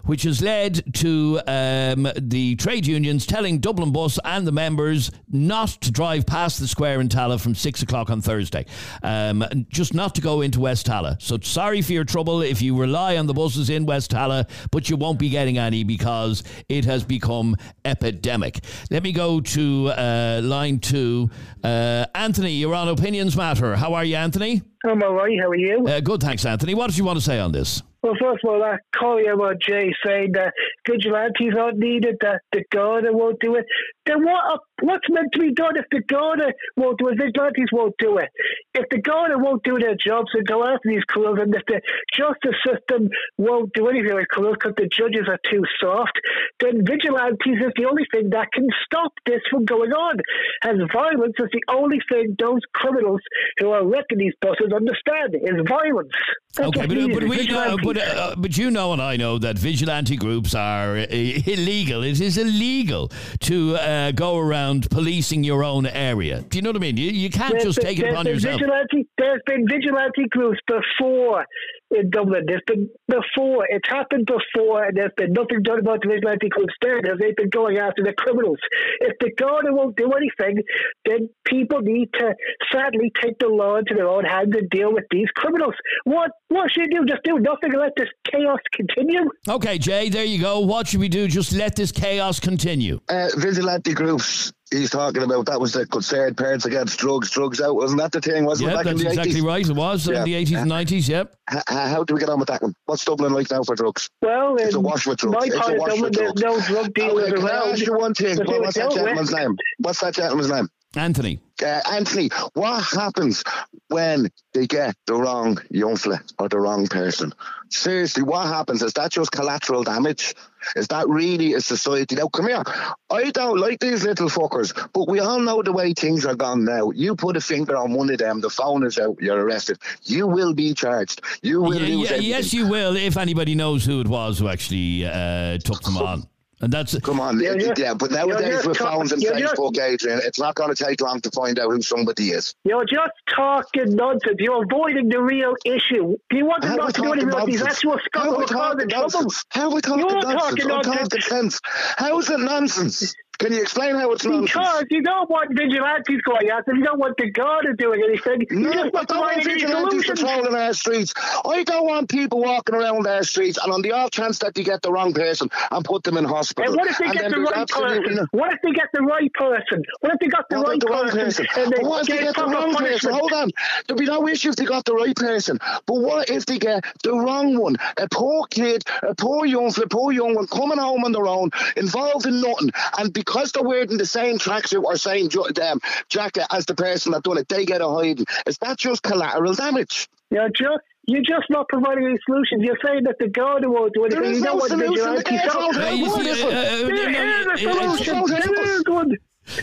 [0.05, 5.69] which has led to um, the trade unions telling Dublin Bus and the members not
[5.69, 8.65] to drive past the square in Tallaght from six o'clock on Thursday,
[9.03, 11.21] um, just not to go into West Tallaght.
[11.21, 14.89] So sorry for your trouble if you rely on the buses in West Tallaght, but
[14.89, 18.63] you won't be getting any because it has become epidemic.
[18.91, 21.29] Let me go to uh, line two.
[21.63, 23.75] Uh, Anthony, you're on Opinions Matter.
[23.75, 24.61] How are you, Anthony?
[24.85, 25.37] I'm all right.
[25.39, 25.85] How are you?
[25.85, 26.73] Uh, good, thanks, Anthony.
[26.73, 27.83] What did you want to say on this?
[28.01, 30.53] Well, first of all, that Collier what Jay saying that
[30.87, 33.65] vigilantes aren't needed, that the Garda won't do it.
[34.09, 34.61] Then what?
[34.81, 37.19] What's meant to be done if the Garda won't do it?
[37.19, 38.29] Vigilantes won't do it.
[38.73, 41.81] If the Garda won't do their jobs and go after these criminals, and if the
[42.17, 46.17] justice system won't do anything with criminals because the judges are too soft,
[46.59, 50.17] then vigilantes is the only thing that can stop this from going on.
[50.63, 53.21] And violence is the only thing those criminals
[53.59, 56.09] who are wrecking these buses understand is violence.
[56.55, 59.59] That's okay, but, but we know, but, uh, but you know and I know that
[59.59, 62.03] vigilante groups are uh, illegal.
[62.03, 66.41] It is illegal to uh, go around policing your own area.
[66.41, 66.97] Do you know what I mean?
[66.97, 68.59] You, you can't there's just been, take it upon yourself.
[68.59, 71.45] Vigilante, there's been vigilante groups before
[71.91, 72.43] in Dublin.
[72.47, 73.65] There's been before.
[73.69, 76.73] It's happened before, and there's been nothing done about the vigilante groups.
[76.81, 78.59] They've been going after the criminals.
[78.99, 80.63] If the Garda won't do anything,
[81.05, 82.35] then people need to
[82.71, 85.73] sadly take the law into their own hands and deal with these criminals.
[86.03, 87.05] What what should you do?
[87.05, 89.29] Just do nothing and let this chaos continue?
[89.47, 90.59] Okay, Jay, there you go.
[90.59, 91.27] What should we do?
[91.27, 92.99] Just let this chaos continue.
[93.09, 97.75] Uh, vigilante groups he's talking about that was the concerned parents against drugs, drugs out.
[97.75, 98.45] Wasn't that the thing?
[98.45, 99.45] Wasn't yep, it back that's in the exactly 80s?
[99.45, 99.69] right.
[99.69, 100.17] It was yeah.
[100.19, 101.35] in the 80s and 90s, yep.
[101.47, 102.73] How, how, do we get on with that one?
[102.85, 104.09] What's Dublin like now for drugs?
[104.21, 105.37] Well, it's a wash with drugs.
[105.37, 107.47] My it's part of Dublin, there's no drug dealers oh, around.
[107.47, 108.37] Can I ask you one thing?
[108.45, 109.57] Well, what's that gentleman's name?
[109.79, 110.69] What's that gentleman's name?
[110.95, 111.39] Anthony.
[111.61, 113.43] uh, Anthony, what happens
[113.89, 117.31] when they get the wrong young fella or the wrong person?
[117.69, 118.81] Seriously, what happens?
[118.81, 120.33] Is that just collateral damage?
[120.75, 122.15] Is that really a society?
[122.15, 122.63] Now, come here.
[123.09, 126.65] I don't like these little fuckers, but we all know the way things are gone
[126.65, 126.91] now.
[126.91, 129.77] You put a finger on one of them, the phone is out, you're arrested.
[130.03, 131.21] You will be charged.
[131.41, 134.47] You will Yeah, lose yeah, yes, you will if anybody knows who it was who
[134.47, 136.27] actually uh, took them on.
[136.61, 139.21] And that's Come on, You're yeah, just- but you're nowadays just with talk- phones and
[139.21, 142.31] you're just- Facebook, Adrian, it's not going to take long to find out who somebody
[142.31, 142.53] is.
[142.65, 144.35] You're just talking nonsense.
[144.39, 146.17] You're avoiding the real issue.
[146.29, 147.77] Do you want to How are we not do anything talking about these nonsense?
[147.77, 149.31] actual How are scuffles causing talking trouble?
[149.51, 150.41] How are we talking You're nonsense?
[150.41, 151.09] talking I'm nonsense.
[151.09, 151.59] talking sense.
[151.97, 153.15] How is it nonsense?
[153.39, 154.51] Can you explain how it's nonsense?
[154.51, 156.75] Because you don't want vigilantes going after.
[156.75, 158.45] You don't want the guard doing anything.
[158.51, 161.13] You No, just I want don't want vigilantes patrolling our streets.
[161.45, 164.65] I don't want people walking around our streets and on the off chance that you
[164.65, 166.69] get the wrong person and put them in hospital.
[166.73, 168.15] And what if they And get the right person?
[168.15, 169.83] no- What if they get the right person?
[170.01, 171.45] What if they got the What right the wrong person?
[171.45, 171.73] person?
[171.77, 173.13] And what if they get the wrong person?
[173.13, 173.51] Hold on.
[173.87, 175.59] There'll be no issue if they got the right person.
[175.85, 177.77] But what if they get the wrong one?
[177.97, 181.51] A poor kid, a poor young a poor young one coming home on their own,
[181.77, 182.71] involved in nothing.
[182.97, 187.11] And because they're wearing the same tracksuit or same jo- um, jacket as the person
[187.13, 188.25] that done it, they get a hiding.
[188.45, 190.07] Is that just collateral damage?
[190.31, 192.61] You're just you're just not providing any solutions.
[192.63, 194.21] You're saying that the guard won't do anything.
[194.21, 194.93] There is you no don't want solution.
[194.93, 195.23] vigilantes.
[195.25, 196.53] The guards So- won't Hey, you What see, is uh, it?
[196.53, 198.25] uh, There no, is a it- it's- solution.
[198.55, 199.17] There is one.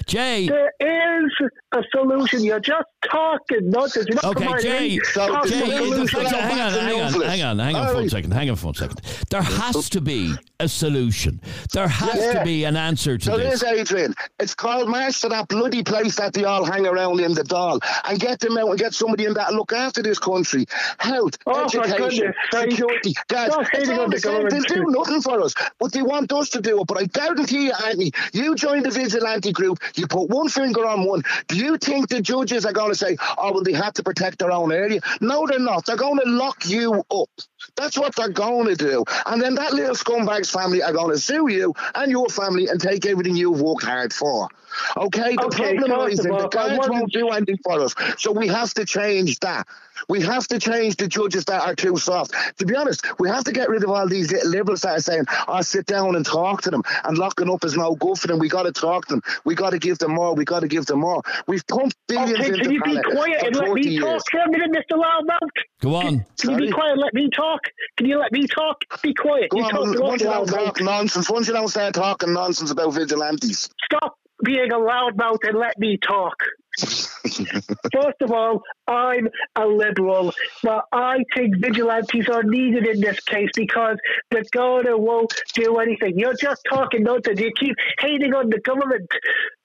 [0.06, 0.48] Jay.
[0.48, 1.32] There is
[1.72, 2.42] a solution.
[2.44, 4.06] You're just talking nonsense.
[4.08, 6.20] You're not Okay, providing Jay, any So, Jay, Jay, the solution.
[6.20, 8.50] fact- Now hang on, to hang on, hang on, hang on for a second, hang
[8.50, 9.00] on for a second.
[9.30, 11.40] There has to be a solution.
[11.72, 13.60] There has to be an answer to So this.
[13.60, 14.14] there's Adrian.
[14.40, 17.78] It's called march to that bloody place that they all hang around in the doll
[18.04, 20.66] and get them out and get somebody in that look after this country.
[20.98, 23.14] Health, Oh, my education, goodness security.
[23.28, 24.32] Guys, it's all the the same.
[24.48, 24.68] They government.
[24.68, 26.86] do nothing for us, but they want us to do it.
[26.86, 31.04] But I guarantee you, Anthony, you join the vigilante group, you put one finger on
[31.04, 31.22] one.
[31.48, 34.38] Do you think the judges are going to say, oh, well, they had to protect
[34.38, 35.00] their own area?
[35.20, 35.86] No, they're not.
[35.86, 37.30] They're going to lock you up.
[37.76, 39.04] That's what they're going to do.
[39.26, 42.80] And then that little scumbag's family are going to sue you and your family and
[42.80, 44.48] take everything you've worked hard for.
[44.96, 45.34] Okay?
[45.36, 47.58] The Okay, problem first is of that all, the I guards wanted- won't do anything
[47.64, 47.94] for us.
[48.18, 49.66] So we have to change that.
[50.08, 52.32] We have to change the judges that are too soft.
[52.58, 55.00] To be honest, we have to get rid of all these little liberals that are
[55.00, 58.26] saying, "I sit down and talk to them," and locking up is no good for
[58.26, 58.38] them.
[58.38, 59.22] We got to talk to them.
[59.44, 60.34] We got to give them more.
[60.34, 61.22] We got to give them more.
[61.46, 63.98] We've pumped billions Okay, into can you be Pallet quiet for and let 30 me
[63.98, 64.22] talk years.
[64.30, 64.98] for a minute, Mr.
[65.02, 65.48] Loudmouth?
[65.80, 66.24] Go on.
[66.40, 67.60] Can you be quiet and let me talk?
[67.96, 68.82] Can you let me talk?
[69.02, 69.48] Be quiet.
[69.50, 71.94] Go you on, talk once a lot you don't talk nonsense, once you don't start
[71.94, 73.70] talking nonsense about vigilantes.
[73.86, 76.36] Stop being a loudmouth and let me talk.
[76.78, 83.48] First of all, I'm a liberal, but I think vigilantes are needed in this case
[83.54, 83.96] because
[84.30, 86.18] the Garda won't do anything.
[86.18, 87.40] You're just talking nonsense.
[87.40, 89.10] You keep hating on the government.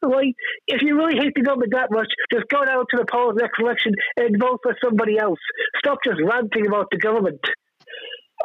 [0.01, 0.33] Right?
[0.67, 3.59] If you really hate the government that much, just go down to the polls next
[3.59, 5.39] election and vote for somebody else.
[5.79, 7.41] Stop just ranting about the government.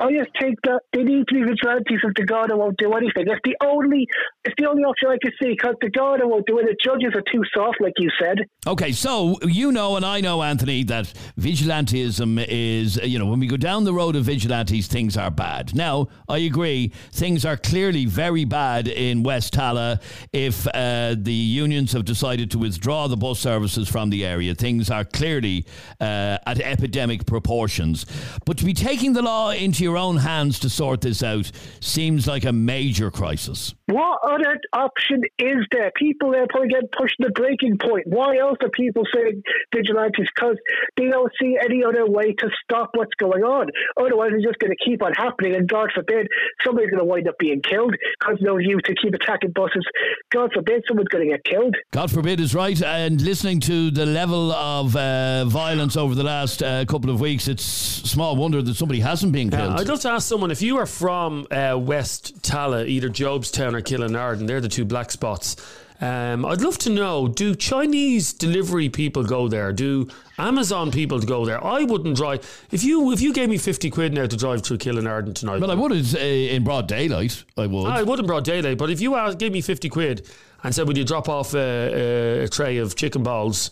[0.00, 3.24] I just think that they need to be vigilantes if the Garda won't do anything.
[3.28, 4.06] It's the only,
[4.44, 6.66] it's the only option I can see because the Garda won't do it.
[6.66, 8.38] The judges are too soft, like you said.
[8.66, 13.46] Okay, so you know, and I know, Anthony, that vigilantism is, you know, when we
[13.46, 15.74] go down the road of vigilantes, things are bad.
[15.74, 20.02] Now, I agree, things are clearly very bad in West Tallaght.
[20.32, 24.90] If uh, the unions have decided to withdraw the bus services from the area, things
[24.90, 25.66] are clearly
[26.00, 28.04] uh, at epidemic proportions.
[28.44, 32.26] But to be taking the law into your own hands to sort this out seems
[32.26, 33.72] like a major crisis.
[33.86, 35.92] What other option is there?
[35.94, 38.02] People are probably getting pushed to the breaking point.
[38.06, 40.26] Why else are people saying vigilantes?
[40.34, 40.56] Because
[40.96, 43.68] they don't see any other way to stop what's going on.
[43.96, 45.54] Otherwise, it's just going to keep on happening.
[45.54, 46.26] And God forbid,
[46.64, 49.86] somebody's going to wind up being killed because no you to keep attacking buses.
[50.32, 51.76] God forbid, someone's going to get killed.
[51.92, 52.82] God forbid is right.
[52.82, 57.46] And listening to the level of uh, violence over the last uh, couple of weeks,
[57.46, 59.75] it's small wonder that somebody hasn't been killed.
[59.76, 63.82] I'd love to ask someone if you are from uh, West Tallaght, either Jobstown or
[63.82, 65.54] Killinarden, they're the two black spots.
[66.00, 69.74] Um, I'd love to know do Chinese delivery people go there?
[69.74, 70.08] Do
[70.38, 71.62] Amazon people go there?
[71.62, 72.66] I wouldn't drive.
[72.70, 75.60] If you if you gave me 50 quid now to drive through Killinarden tonight.
[75.60, 77.44] well, I would uh, in broad daylight.
[77.58, 77.86] I would.
[77.86, 80.26] I would in broad daylight, but if you asked, gave me 50 quid
[80.64, 83.70] and said, Would you drop off a, a, a tray of chicken balls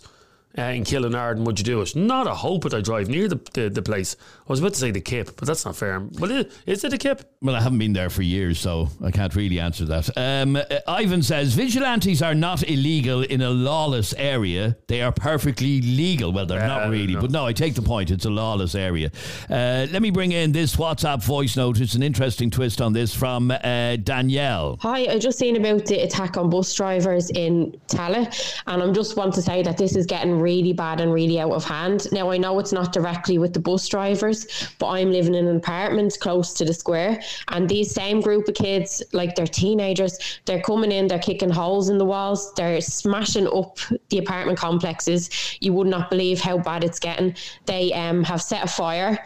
[0.57, 1.95] uh, in Killinarden, would you do it?
[1.95, 4.15] Not a hope would I drive near the, the, the place.
[4.47, 6.01] I was about to say the Kip, but that's not fair.
[6.19, 7.23] Well, i- is it a Kip?
[7.41, 10.09] Well, I haven't been there for years, so I can't really answer that.
[10.17, 14.75] Um, uh, Ivan says vigilantes are not illegal in a lawless area.
[14.87, 16.31] They are perfectly legal.
[16.31, 18.11] Well, they're not really, but no, I take the point.
[18.11, 19.11] It's a lawless area.
[19.49, 21.79] Uh, let me bring in this WhatsApp voice note.
[21.79, 24.77] It's an interesting twist on this from uh, Danielle.
[24.81, 29.15] Hi, I just seen about the attack on bus drivers in Tallaght, and I'm just
[29.17, 32.07] want to say that this is getting really bad and really out of hand.
[32.11, 34.39] Now I know it's not directly with the bus drivers,
[34.79, 38.55] but I'm living in an apartment close to the square, and these same group of
[38.55, 43.47] kids, like they're teenagers, they're coming in, they're kicking holes in the walls, they're smashing
[43.47, 43.79] up
[44.09, 45.29] the apartment complexes.
[45.61, 47.35] You would not believe how bad it's getting.
[47.65, 49.23] They um have set a fire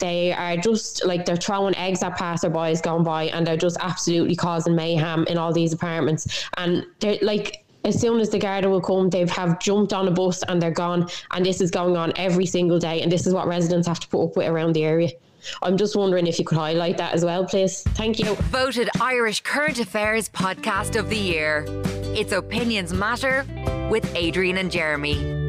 [0.00, 4.34] they are just like they're throwing eggs at passerbys going by and they're just absolutely
[4.34, 8.80] causing mayhem in all these apartments and they're like as soon as the Garda will
[8.80, 11.08] come, they have have jumped on a bus and they're gone.
[11.30, 13.00] And this is going on every single day.
[13.02, 15.10] And this is what residents have to put up with around the area.
[15.62, 17.82] I'm just wondering if you could highlight that as well, please.
[17.82, 18.34] Thank you.
[18.34, 21.64] Voted Irish Current Affairs Podcast of the Year.
[22.14, 23.46] It's Opinions Matter
[23.90, 25.46] with Adrian and Jeremy.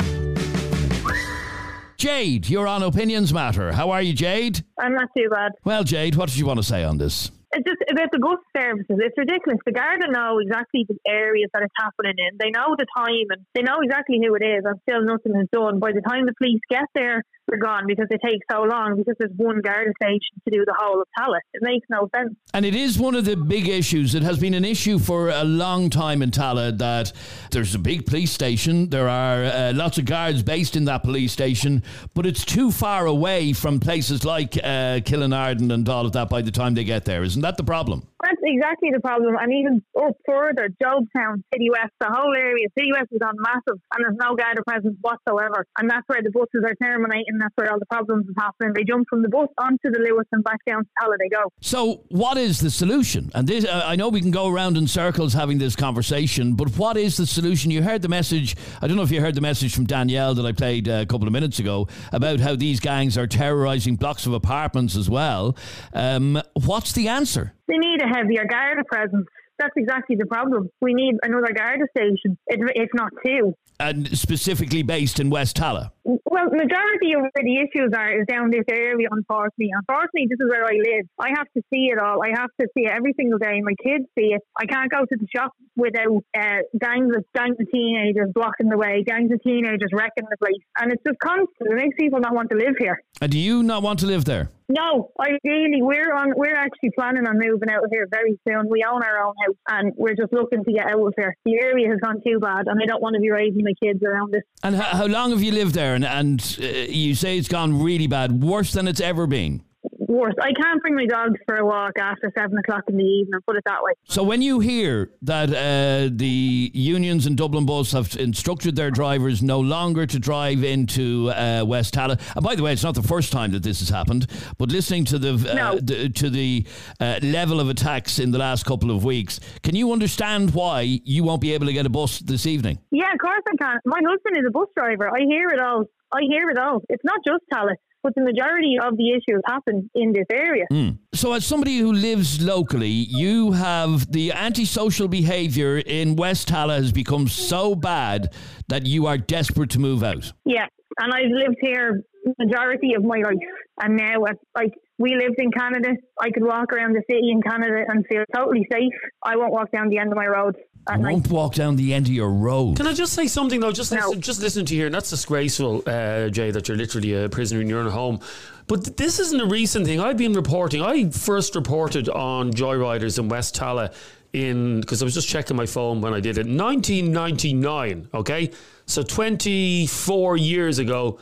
[1.98, 3.74] Jade, you're on Opinions Matter.
[3.74, 4.64] How are you, Jade?
[4.80, 5.52] I'm not too bad.
[5.66, 7.30] Well, Jade, what did you want to say on this?
[7.54, 8.96] It's just about the bus services.
[9.00, 9.60] It's ridiculous.
[9.66, 12.38] The Garda know exactly the areas that it's happening in.
[12.40, 15.48] They know the time and they know exactly who it is, and still nothing is
[15.52, 15.80] done.
[15.80, 19.16] By the time the police get there, they're gone because it takes so long because
[19.20, 21.42] there's one Garda station to do the whole of Tallaght.
[21.54, 22.36] It makes no sense.
[22.54, 24.16] And it is one of the big issues.
[24.16, 27.12] It has been an issue for a long time in Tallaght that
[27.52, 28.90] there's a big police station.
[28.90, 31.84] There are uh, lots of guards based in that police station,
[32.14, 36.42] but it's too far away from places like uh, Killinarden and all of that by
[36.42, 37.24] the time they get there.
[37.24, 38.08] Isn't that the problem?
[38.24, 39.36] That's exactly the problem.
[39.40, 43.80] And even up further, Jobstown, City West, the whole area, City West has gone massive
[43.94, 45.66] and there's no Garda presence whatsoever.
[45.78, 47.38] And that's where the buses are terminating.
[47.40, 48.74] That's where all the problems are happening.
[48.76, 51.52] They jump from the bus onto the Luas and back down to Tallaght they go.
[51.62, 53.32] So, what is the solution?
[53.34, 56.78] And this, uh, I know we can go around in circles having this conversation, but
[56.78, 57.72] what is the solution?
[57.72, 58.56] You heard the message.
[58.82, 61.06] I don't know if you heard the message from Danielle that I played uh, a
[61.06, 65.56] couple of minutes ago about how these gangs are terrorising blocks of apartments as well.
[65.94, 67.54] Um, what's the answer?
[67.72, 69.28] They need a heavier Garda presence.
[69.58, 70.70] That's exactly the problem.
[70.82, 73.54] We need another Garda station, if if not two.
[73.80, 75.92] And specifically based in West Tallaght.
[76.04, 79.70] Well, majority of where the issues are is down this area, unfortunately.
[79.74, 81.06] Unfortunately, this is where I live.
[81.18, 82.22] I have to see it all.
[82.22, 83.62] I have to see it every single day.
[83.62, 84.42] My kids see it.
[84.60, 88.78] I can't go to the shop without uh, gangs of gangs of teenagers blocking the
[88.78, 91.72] way, gangs of teenagers wrecking the place, and it's just constant.
[91.72, 93.02] It makes people not want to live here.
[93.22, 94.50] And do you not want to live there?
[94.72, 96.34] No, ideally we're on.
[96.36, 98.70] We're actually planning on moving out of here very soon.
[98.70, 101.36] We own our own house, and we're just looking to get out of here.
[101.44, 104.02] The area has gone too bad, and I don't want to be raising my kids
[104.02, 104.44] around this.
[104.64, 105.96] And how, how long have you lived there?
[105.96, 109.62] And, and uh, you say it's gone really bad, worse than it's ever been.
[110.12, 113.40] Worse, I can't bring my dogs for a walk after seven o'clock in the evening.
[113.48, 113.94] Put it that way.
[114.04, 119.42] So when you hear that uh, the unions in Dublin Bus have instructed their drivers
[119.42, 123.02] no longer to drive into uh, West Tallaght, and by the way, it's not the
[123.02, 125.80] first time that this has happened, but listening to the, uh, No.
[125.80, 126.66] the to the
[127.00, 131.24] uh, level of attacks in the last couple of weeks, can you understand why you
[131.24, 132.80] won't be able to get a bus this evening?
[132.92, 133.80] Yeah, of course I can.
[133.86, 135.08] My husband is a bus driver.
[135.08, 135.86] I hear it all.
[136.12, 136.82] I hear it all.
[136.90, 140.66] It's not just Tallaght, but the majority of the issues happen in this area.
[141.14, 146.92] So, as somebody who lives locally, you have the antisocial behaviour in West Tallaght has
[146.92, 148.34] become so bad
[148.68, 150.32] that you are desperate to move out.
[150.46, 150.68] Yeah,
[151.00, 152.02] and I've lived here
[152.38, 153.36] majority of my life,
[153.82, 157.42] and now uh, like we lived in Canada, I could walk around the city in
[157.42, 158.94] Canada and feel totally safe.
[159.24, 160.56] I won't walk down the end of my road
[160.88, 162.78] at You won't walk down the end of your road.
[162.78, 163.72] Can I just say something though?
[163.72, 163.98] Just No.
[164.08, 167.30] listen, just listen to you here, and that's disgraceful, uh, Jay, that you're literally a
[167.30, 168.20] prisoner in your own home.
[168.68, 170.00] But th- this isn't a recent thing.
[170.00, 170.82] I've been reporting.
[170.82, 173.94] I first reported on joyriders in West Tallaght
[174.34, 176.48] in because I was just checking my phone when I did it.
[176.48, 178.08] 1999.
[178.14, 178.52] Okay,
[178.86, 181.20] so 24 years ago,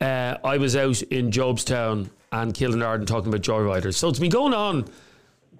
[0.00, 3.94] uh, I was out in Jobstown and Killinarden talking about joyriders.
[3.94, 4.84] So it's been going on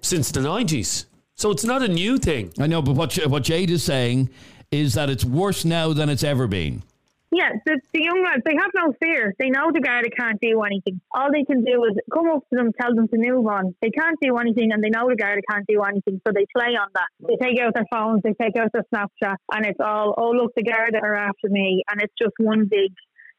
[0.01, 1.05] since the 90s.
[1.41, 2.53] So it's not a new thing.
[2.59, 4.29] I know, but what what Jade is saying
[4.69, 6.83] is that it's worse now than it's ever been.
[7.31, 9.33] Yeah, the, the young lads, they have no fear.
[9.39, 11.01] They know the Garda can't do anything.
[11.15, 13.73] All they can do is come up to them, tell them to move on.
[13.81, 16.75] They can't do anything, and they know the Garda can't do anything, so they play
[16.75, 17.07] on that.
[17.27, 20.51] They take out their phones, they take out their Snapchat, and it's all, oh, look,
[20.55, 22.91] the Garda are after me, and it's just one big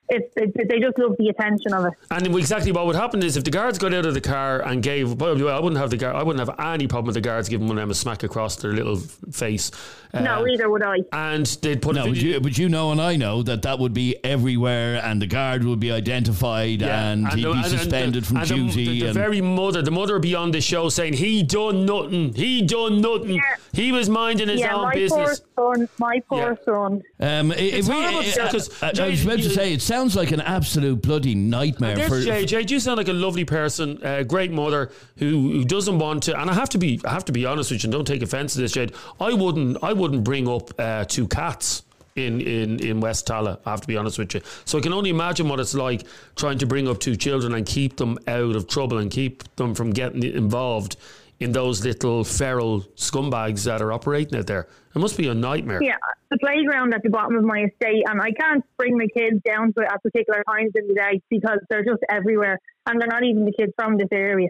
[0.09, 1.93] It's, it, they just love the attention of it.
[2.11, 4.83] And exactly what would happen is if the guards got out of the car and
[4.83, 7.49] gave, well, I wouldn't have the guard, I wouldn't have any problem with the guards
[7.49, 9.71] giving one of them a smack across their little face.
[10.13, 10.97] no, Uh, either would I.
[11.13, 13.79] and they'd put No, a but you, but you know and I know that that
[13.79, 17.67] would be everywhere and the guard would be identified and, he'd the- be and- and
[17.79, 18.85] suspended the- from and the- duty.
[18.85, 21.87] The, the and, very mother, the mother would be on the show saying he done
[21.87, 23.41] nothing, he done nothing,
[23.73, 25.41] he was minding his yeah, own my business.
[25.57, 27.03] poor son, my poor son.
[27.21, 30.33] um, It's we, horrible, uh, because uh, I was about to say, it sounds like
[30.33, 32.47] an absolute bloody nightmare There's for.
[32.47, 36.41] Jay, you sound like a lovely person, a great mother who, who doesn't want to.
[36.41, 37.89] And I have to be, I have to be honest with you.
[37.89, 38.95] And don't take offence to this, Jade.
[39.21, 41.83] I wouldn't, I wouldn't bring up uh, two cats
[42.17, 43.61] in, in, in West Tallaght.
[43.67, 44.41] I have to be honest with you.
[44.65, 47.67] So I can only imagine what it's like trying to bring up two children and
[47.67, 50.97] keep them out of trouble and keep them from getting involved
[51.39, 54.69] in those little feral scumbags that are operating out there.
[54.95, 55.83] It must be a nightmare.
[55.83, 55.97] Yeah,
[56.31, 59.73] the playground at the bottom of my estate, and I can't bring the kids down
[59.73, 63.25] to it at particular times in the day because they're just everywhere, and they're not
[63.25, 64.49] even the kids from this area.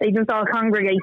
[0.00, 1.00] They just all congregate.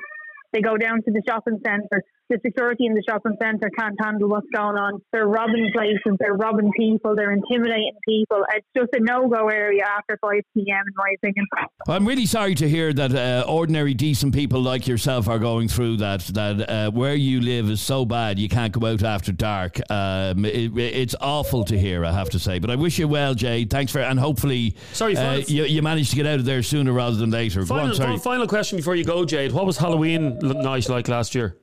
[0.52, 2.04] They go down to the shopping centre.
[2.30, 5.01] The security in the shopping centre can't handle what's going on.
[5.11, 6.17] They're robbing places.
[6.19, 7.15] They're robbing people.
[7.15, 8.43] They're intimidating people.
[8.53, 10.84] It's just a no-go area after 5 p.m.
[10.88, 11.45] in my opinion.
[11.88, 15.97] I'm really sorry to hear that uh, ordinary, decent people like yourself are going through
[15.97, 16.21] that.
[16.21, 19.80] That uh, where you live is so bad you can't go out after dark.
[19.89, 22.59] Um, it, it's awful to hear, I have to say.
[22.59, 23.65] But I wish you well, Jay.
[23.65, 26.91] Thanks for and hopefully, Sorry, uh, you, you managed to get out of there sooner
[26.91, 27.65] rather than later.
[27.65, 28.17] Final, on, sorry.
[28.17, 29.51] final question before you go, Jade.
[29.51, 31.55] What was Halloween night like last year?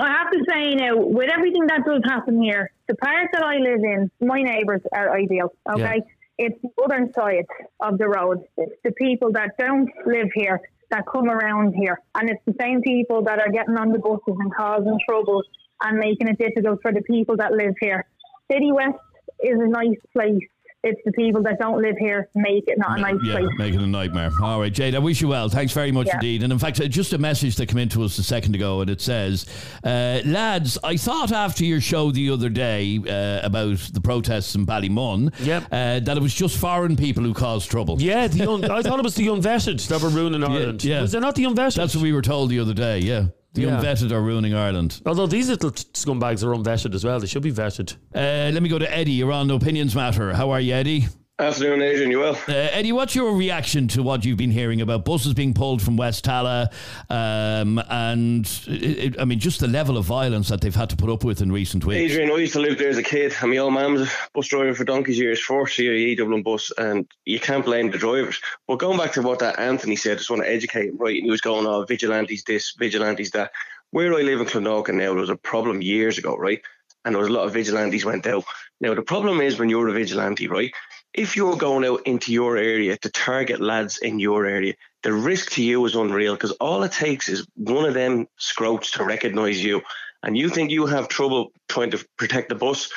[0.00, 3.56] I have to say now, with everything that does happen here, the part that I
[3.56, 5.52] live in, my neighbours are ideal.
[5.70, 6.02] Okay,
[6.38, 7.46] it's the other side
[7.80, 8.44] of the road.
[8.56, 12.80] It's the people that don't live here that come around here, and it's the same
[12.82, 15.42] people that are getting on the buses and causing trouble
[15.82, 18.06] and making it difficult for the people that live here.
[18.50, 18.98] City West
[19.42, 20.48] is a nice place.
[20.84, 23.48] It's the people that don't live here make it not a nice yeah, place.
[23.58, 24.30] making a nightmare.
[24.40, 25.48] All right, Jade, I wish you well.
[25.48, 26.14] Thanks very much Yeah.
[26.14, 26.44] indeed.
[26.44, 28.88] And in fact, uh, just a message that came into us a second ago, and
[28.88, 29.44] it says,
[29.82, 34.66] uh, Lads, I thought after your show the other day uh, about the protests in
[34.66, 35.64] Ballymun Yep.
[35.72, 38.00] uh, that it was just foreign people who caused trouble.
[38.00, 40.84] Yeah, the un- I thought it was the unvetted that were ruining Ireland.
[40.84, 41.00] yeah.
[41.00, 41.74] Was it not the unvetted?
[41.74, 43.24] That's what we were told the other day, yeah.
[43.54, 43.80] The Yeah.
[43.80, 45.00] unvetted are ruining Ireland.
[45.06, 47.18] Although these little scumbags are unvetted as well.
[47.18, 47.94] They should be vetted.
[48.14, 49.12] Uh, let me go to Eddie.
[49.12, 50.34] You're on Opinions Matter.
[50.34, 51.06] How are you, Eddie?
[51.40, 52.10] Afternoon, Adrian.
[52.10, 52.34] You well?
[52.48, 55.96] Uh, Eddie, what's your reaction to what you've been hearing about buses being pulled from
[55.96, 56.72] West Tallaght,
[57.10, 58.82] um, and it,
[59.14, 61.40] it- I mean, just the level of violence that they've had to put up with
[61.40, 62.00] in recent weeks?
[62.12, 64.48] Adrian, I used to live there as a kid, and my old was a bus
[64.48, 68.40] driver for donkey's years, for CIE Dublin bus, and you can't blame the drivers.
[68.66, 71.14] But going back to what that Anthony said, I just want to educate him, right?
[71.14, 73.52] And he was going, oh, vigilantes this, vigilantes that.
[73.92, 76.60] Where I live in Clondalkin now, there was a problem years ago, right?
[77.04, 78.44] And there was a lot of vigilantes went out.
[78.80, 80.72] Now, the problem is when you're a vigilante, right?
[81.14, 85.52] If you're going out into your area to target lads in your area, the risk
[85.52, 89.62] to you is unreal because all it takes is one of them scroats to recognise
[89.62, 89.82] you
[90.22, 92.90] and you think you have trouble trying to protect the bus,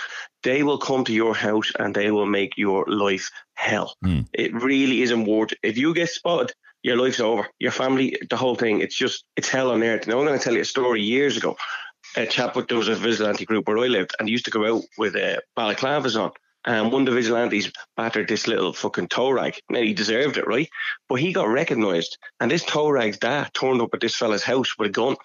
[0.43, 3.95] they will come to your house and they will make your life hell.
[4.33, 5.59] It really isn't worth it.
[5.61, 7.47] If you get spotted, your life's over.
[7.59, 10.07] Your family, the whole thing, it's just, it's hell on earth.
[10.07, 11.57] Now, I'm going to tell you a story years ago.
[12.17, 14.51] A chap, with- there was a vigilante group where I lived and he used to
[14.51, 16.31] go out with uh, balaclavas on.
[16.65, 19.59] And one of the vigilantes battered this little fucking tow rag.
[19.69, 20.69] Now, he deserved it, right?
[21.09, 22.17] But he got recognised.
[22.39, 25.15] And this tow rag's dad turned up at this fella's house with a gun.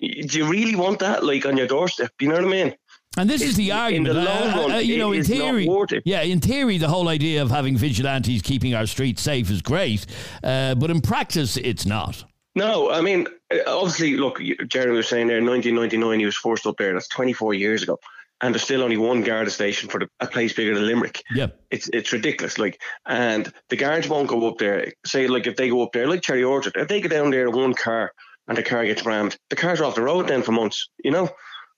[0.00, 2.10] Do you really want that, like, on your doorstep?
[2.20, 2.74] You know what I mean?
[3.16, 4.08] And this is the argument.
[4.08, 5.92] In the uh, long uh, run, uh, you know, it in is not theory, worth
[5.92, 6.02] it.
[6.06, 10.06] yeah, in theory, the whole idea of having vigilantes keeping our streets safe is great,
[10.42, 12.24] uh, but in practice, it's not.
[12.54, 16.66] No, I mean, uh, obviously, look, Jeremy was saying there, in 1999, he was forced
[16.66, 16.94] up there.
[16.94, 17.98] That's 24 years ago.
[18.42, 21.22] And there's still only one Garda station for the, a place bigger than Limerick.
[21.32, 21.46] Yeah.
[21.70, 22.58] It's it's ridiculous.
[22.58, 24.92] Like, and the guards won't go up there.
[25.06, 27.46] Say, like, if they go up there, like Cherry Orchard, if they go down there
[27.46, 28.12] in one car
[28.48, 31.12] and the car gets rammed, the cars are off the road then for months, you
[31.12, 31.30] know?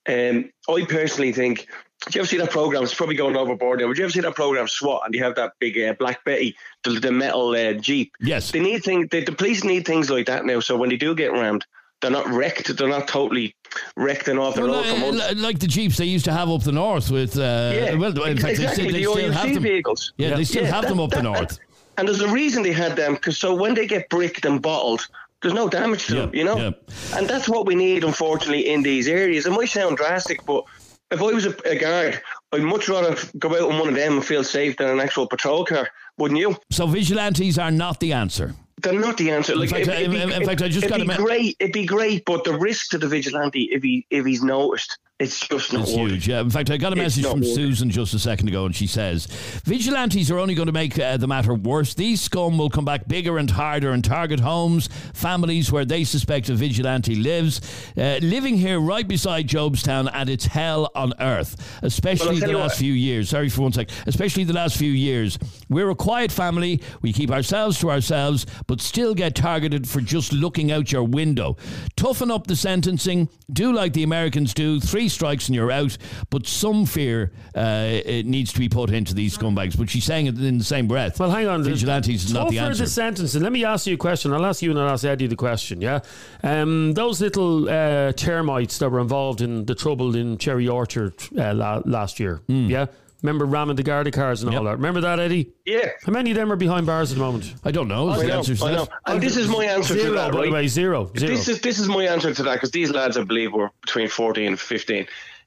[0.09, 1.67] Um, I personally think,
[2.05, 2.83] did you ever see that program?
[2.83, 3.87] It's probably going overboard now.
[3.87, 6.57] Would you ever see that program SWAT and you have that big uh, Black Betty,
[6.83, 8.13] the, the metal uh, Jeep?
[8.21, 8.51] Yes.
[8.51, 10.61] They need things, the, the police need things like that now.
[10.61, 11.67] So when they do get rammed,
[12.05, 12.77] they're not wrecked.
[12.77, 13.55] They're not totally
[13.97, 15.33] wrecked and off the Well, road for uh, months.
[15.35, 17.41] li- like the jeeps they used to have up the north with, uh,
[17.75, 19.63] Yeah, well, in fact, exactly, they still, they the still have them.
[19.63, 20.13] vehicles.
[20.19, 21.59] Yeah, they still Yeah, have that- them up the north.
[21.97, 25.07] And there's a reason they had them because so when they get bricked and bottled,
[25.41, 26.75] there's no damage to them, you know.
[27.15, 29.47] And that's what we need, unfortunately, in these areas.
[29.47, 30.65] It might sound drastic, but
[31.11, 32.21] if I was a, a guard,
[32.53, 35.27] I'd much rather go out in one of them and feel safe than an actual
[35.27, 35.89] patrol car,
[36.19, 36.57] wouldn't you?
[36.71, 38.55] So vigilantes are not the answer.
[38.83, 39.53] They're not the answer.
[39.55, 41.57] In fact, it'd in- be- in fact, I just got be a me- great.
[41.61, 45.47] It'd be great, but the risk to the vigilante if he if he's noticed It's
[45.47, 46.27] just not It's huge.
[46.27, 46.41] Yeah.
[46.41, 47.45] In fact, I got a message from.
[47.45, 49.27] Susan just a second ago, and she says
[49.65, 51.95] vigilantes are only going to make uh, the matter worse.
[51.95, 56.49] These scum will come back bigger and harder and target homes, families where they suspect
[56.49, 57.61] a vigilante lives.
[57.97, 62.73] Uh, living here right beside Jobstown, and it's hell on earth, especially I'll the last
[62.73, 62.79] what.
[62.79, 63.29] few years.
[63.29, 63.91] Sorry for one sec.
[64.09, 65.39] Especially the last few years.
[65.69, 66.83] We're a quiet family.
[67.03, 71.57] We keep ourselves to ourselves, but still get targeted for just looking out your window.
[71.95, 73.29] Toughen up the sentencing.
[73.53, 74.81] Do like the Americans do.
[74.81, 75.97] Three strikes and you're out.
[76.31, 79.77] But some fear uh, it needs to be put into these scumbags.
[79.79, 81.19] But she's saying it in the same breath.
[81.21, 81.63] Well, hang on.
[81.65, 82.85] Vigilantes is not the answer.
[82.85, 83.35] the sentence.
[83.35, 84.33] And let me ask you a question.
[84.33, 85.81] I'll ask you and I'll ask Eddie the question.
[85.81, 86.01] Yeah,
[86.43, 91.55] um, those little uh, termites that were involved in the trouble in Cherry Orchard uh,
[91.55, 92.41] la- last year.
[92.47, 92.67] Hmm.
[92.69, 92.87] Yeah,
[93.25, 94.77] remember ramming the Garda cars and all that.
[94.77, 95.51] Remember that, Eddie?
[95.65, 95.89] Yeah.
[96.05, 97.55] How many of them are behind bars at the moment?
[97.65, 98.11] I don't know.
[98.11, 98.87] I know, I know.
[99.07, 100.53] And this is my answer Zero, to that, by the right?
[100.53, 101.31] way, zero, zero.
[101.35, 104.09] This is this is my answer to that because these lads, I believe, were between
[104.09, 105.07] fourteen and fifteen.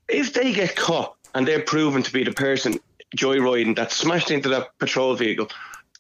[0.10, 2.80] If they get caught and they're proven to be the person
[3.16, 5.50] joyriding that smashed into that patrol vehicle,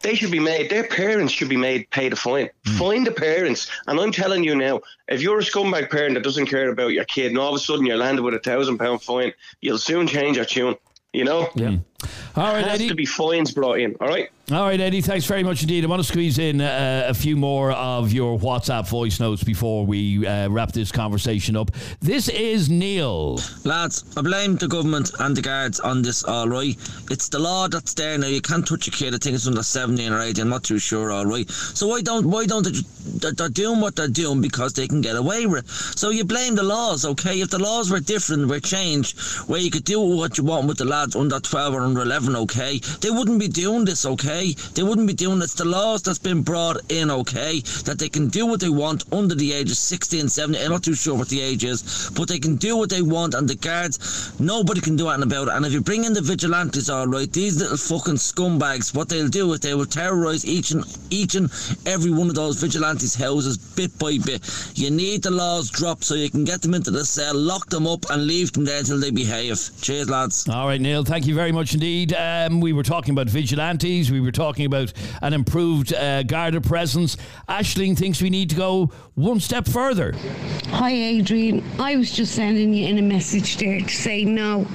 [0.01, 0.69] they should be made.
[0.71, 2.49] Their parents should be made pay the fine.
[2.65, 2.77] Hmm.
[2.77, 3.69] Find the parents.
[3.85, 7.05] And I'm telling you now, if you're a scumbag parent that doesn't care about your
[7.05, 10.07] kid, and all of a sudden you're landed with a thousand pound fine, you'll soon
[10.07, 10.75] change your tune.
[11.17, 11.49] You know.
[11.55, 11.69] Yeah.
[11.69, 11.77] Hmm.
[12.35, 12.89] All right, has Eddie.
[12.89, 13.95] to be fines brought in.
[13.99, 14.29] All right.
[14.49, 15.83] All right, Eddie, thanks very much indeed.
[15.83, 19.85] I want to squeeze in uh, a few more of your WhatsApp voice notes before
[19.85, 21.71] we uh, wrap this conversation up.
[21.99, 23.41] This is Neil.
[23.65, 26.77] Lads, I blame the government and the guards on this, all right?
[27.11, 28.27] It's the law that's there now.
[28.27, 29.13] You can't touch a kid.
[29.13, 30.43] I think it's under 17 or 18.
[30.43, 31.49] I'm not too sure, all right?
[31.49, 32.79] So why don't why don't they
[33.19, 35.69] they're, they're doing what they're doing because they can get away with it.
[35.69, 37.41] So you blame the laws, okay?
[37.41, 39.19] If the laws were different, were changed,
[39.49, 42.35] where you could do what you want with the lads under 12 or under 11,
[42.35, 42.79] okay?
[43.01, 44.53] They wouldn't be doing this, okay?
[44.75, 45.53] They wouldn't be doing this.
[45.53, 47.61] The laws that's been brought in, okay?
[47.85, 50.63] That they can do what they want under the age of 16, 17.
[50.63, 53.33] I'm not too sure what the age is, but they can do what they want,
[53.33, 55.53] and the guards, nobody can do anything about it.
[55.55, 59.27] And if you bring in the vigilantes, all right, these little fucking scumbags, what they'll
[59.27, 61.49] do is they will terrorise each and each and
[61.85, 64.41] every one of those vigilantes' houses bit by bit.
[64.75, 67.87] You need the laws dropped so you can get them into the cell, lock them
[67.87, 69.57] up, and leave them there until they behave.
[69.81, 70.47] Cheers, lads.
[70.49, 72.11] All right, Neil, thank you very much indeed.
[72.13, 77.17] Um, we were talking about vigilantes, we were talking about an improved uh, Garda presence.
[77.47, 80.15] Ashling thinks we need to go one step further.
[80.69, 81.63] Hi, Adrian.
[81.77, 84.65] I was just sending you in a message there to say no,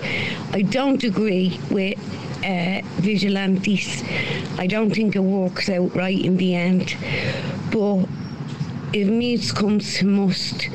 [0.52, 1.98] I don't agree with
[2.44, 4.04] uh, vigilantes.
[4.56, 6.94] I don't think it works out right in the end.
[7.72, 8.06] But
[8.92, 10.68] if needs comes to must,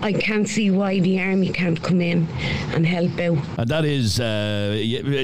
[0.00, 2.26] I can't see why the army can't come in
[2.74, 3.38] and help out.
[3.58, 4.70] And that is uh,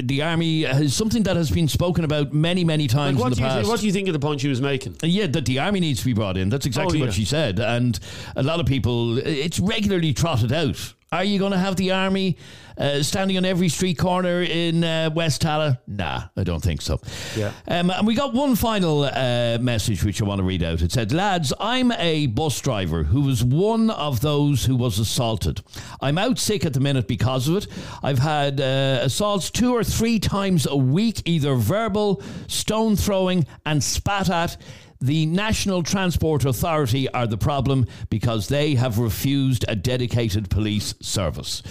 [0.03, 3.29] the army is something that has been spoken about many, many times Like, what, in
[3.31, 3.57] the do you past.
[3.59, 4.97] think, what do you think of the point she was making?
[5.01, 6.49] Yeah, that the army needs to be brought in.
[6.49, 7.05] That's exactly Oh, yeah.
[7.05, 7.59] what she said.
[7.59, 7.99] And
[8.35, 10.93] a lot of people, it's regularly trotted out.
[11.15, 12.35] Are you going to have the army
[12.77, 15.77] uh, standing on every street corner in uh, West Tallaght?
[15.87, 16.99] Nah, I don't think so.
[17.37, 17.53] Yeah.
[17.69, 20.81] Um, and we got one final uh, message which I want to read out.
[20.81, 25.61] It said, Lads, I'm a bus driver who was one of those who was assaulted.
[26.01, 27.67] I'm out sick at the minute because of it.
[28.03, 33.81] I've had uh, assaults two or three times a week, either verbal, stone throwing, and
[33.81, 34.57] spat at.
[35.01, 41.61] The National Transport Authority are the problem because they have refused a dedicated police service.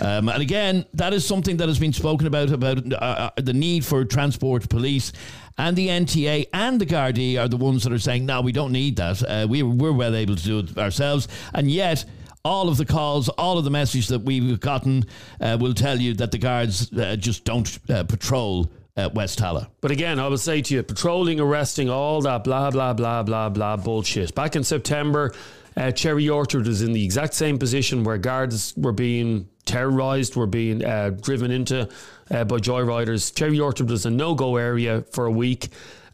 [0.00, 3.54] Um, and again, that is something that has been spoken about about uh, uh, the
[3.54, 5.12] need for transport police.
[5.56, 8.72] And the NTA and the Gardaí are the ones that are saying, no, we don't
[8.72, 9.22] need that.
[9.22, 11.28] Uh, we, we're well able to do it ourselves.
[11.54, 12.04] And yet,
[12.44, 15.04] all of the calls, all of the messages that we've gotten
[15.40, 19.68] uh, will tell you that the guards uh, just don't uh, patrol uh, West Tallaght.
[19.80, 23.48] But again, I will say to you, patrolling, arresting, all that blah, blah, blah, blah,
[23.48, 24.34] blah bullshit.
[24.34, 25.34] Back in September,
[25.76, 30.46] uh, Cherry Orchard was in the exact same position where guards were being terrorised, were
[30.46, 31.88] being uh, driven into
[32.30, 33.34] uh, by joyriders.
[33.34, 35.68] Cherry Orchard was a no go area for a week.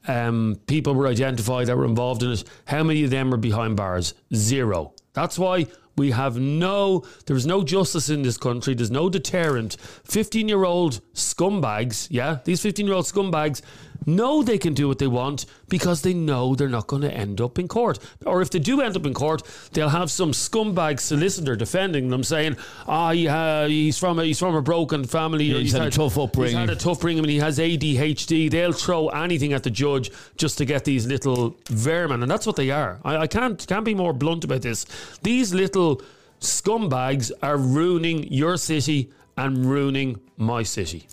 [0.09, 2.45] Um, people were identified that were involved in it.
[2.65, 4.15] How many of them were behind bars?
[4.35, 4.95] Zero.
[5.13, 5.67] That's why
[6.01, 8.73] we have no, there is no justice in this country.
[8.73, 9.77] There's no deterrent.
[10.05, 13.61] 15 year old scumbags, yeah, these 15 year old scumbags
[14.07, 17.41] know they can do what they want because they know they're not going to end
[17.41, 17.99] up in court.
[18.27, 19.43] Or if they do end up in court,
[19.73, 24.39] they'll have some scumbag solicitor defending them saying, ah, he, uh, he's, from a, he's
[24.39, 25.45] from a broken family.
[25.45, 26.49] Yeah, or he's had a tough upbringing.
[26.49, 28.51] He's upbringing." had a tough upbringing and he has ADHD.
[28.51, 32.23] They'll throw anything at the judge just to get these little vermin.
[32.23, 33.01] And that's what they are.
[33.05, 34.87] I, I can't, can't be more blunt about this.
[35.23, 36.03] These little
[36.41, 41.07] scumbags are ruining your city and ruining my city.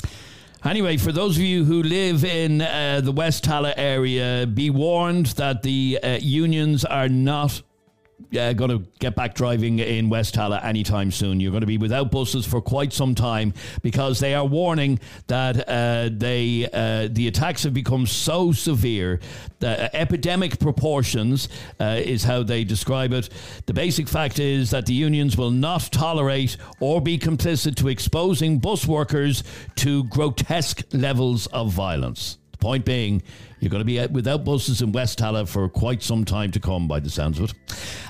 [0.65, 5.27] Anyway, for those of you who live in uh, the West Tallaght area, be warned
[5.37, 7.61] that the uh, unions are not
[8.37, 11.39] uh, going to get back driving in West Tallaght anytime soon.
[11.39, 15.67] You're going to be without buses for quite some time because they are warning that
[15.67, 19.19] uh, they uh, the attacks have become so severe
[19.59, 21.49] that epidemic proportions
[21.79, 23.29] uh, is how they describe it.
[23.65, 28.59] The basic fact is that the unions will not tolerate or be complicit to exposing
[28.59, 29.43] bus workers
[29.75, 32.37] to grotesque levels of violence.
[32.51, 33.21] The point being,
[33.59, 36.87] you're going to be without buses in West Tallaght for quite some time to come,
[36.87, 37.55] by the sounds of it.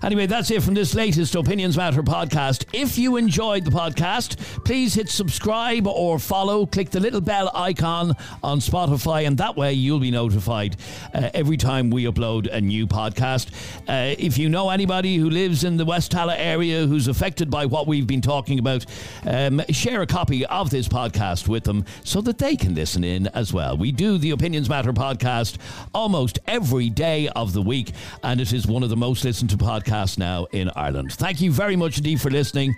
[0.03, 2.65] Anyway, that's it from this latest Opinions Matter podcast.
[2.73, 6.65] If you enjoyed the podcast, please hit subscribe or follow.
[6.65, 10.75] Click the little bell icon on Spotify, and that way you'll be notified
[11.13, 13.53] uh, every time we upload a new podcast.
[13.87, 17.65] Uh, if you know anybody who lives in the West Tallaght area who's affected by
[17.65, 18.85] what we've been talking about,
[19.25, 23.27] um, share a copy of this podcast with them so that they can listen in
[23.27, 23.77] as well.
[23.77, 25.57] We do the Opinions Matter podcast podcast
[25.93, 27.91] almost every day of the week,
[28.23, 31.13] and it is one of the most listened to podcasts now in Ireland.
[31.13, 32.75] Thank you very much indeed for listening,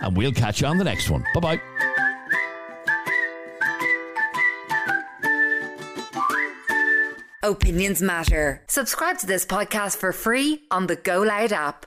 [0.00, 1.24] and we'll catch you on the next one.
[1.34, 1.60] Bye bye.
[7.44, 8.62] Opinions matter.
[8.68, 11.86] Subscribe to this podcast for free on the Go Loud app.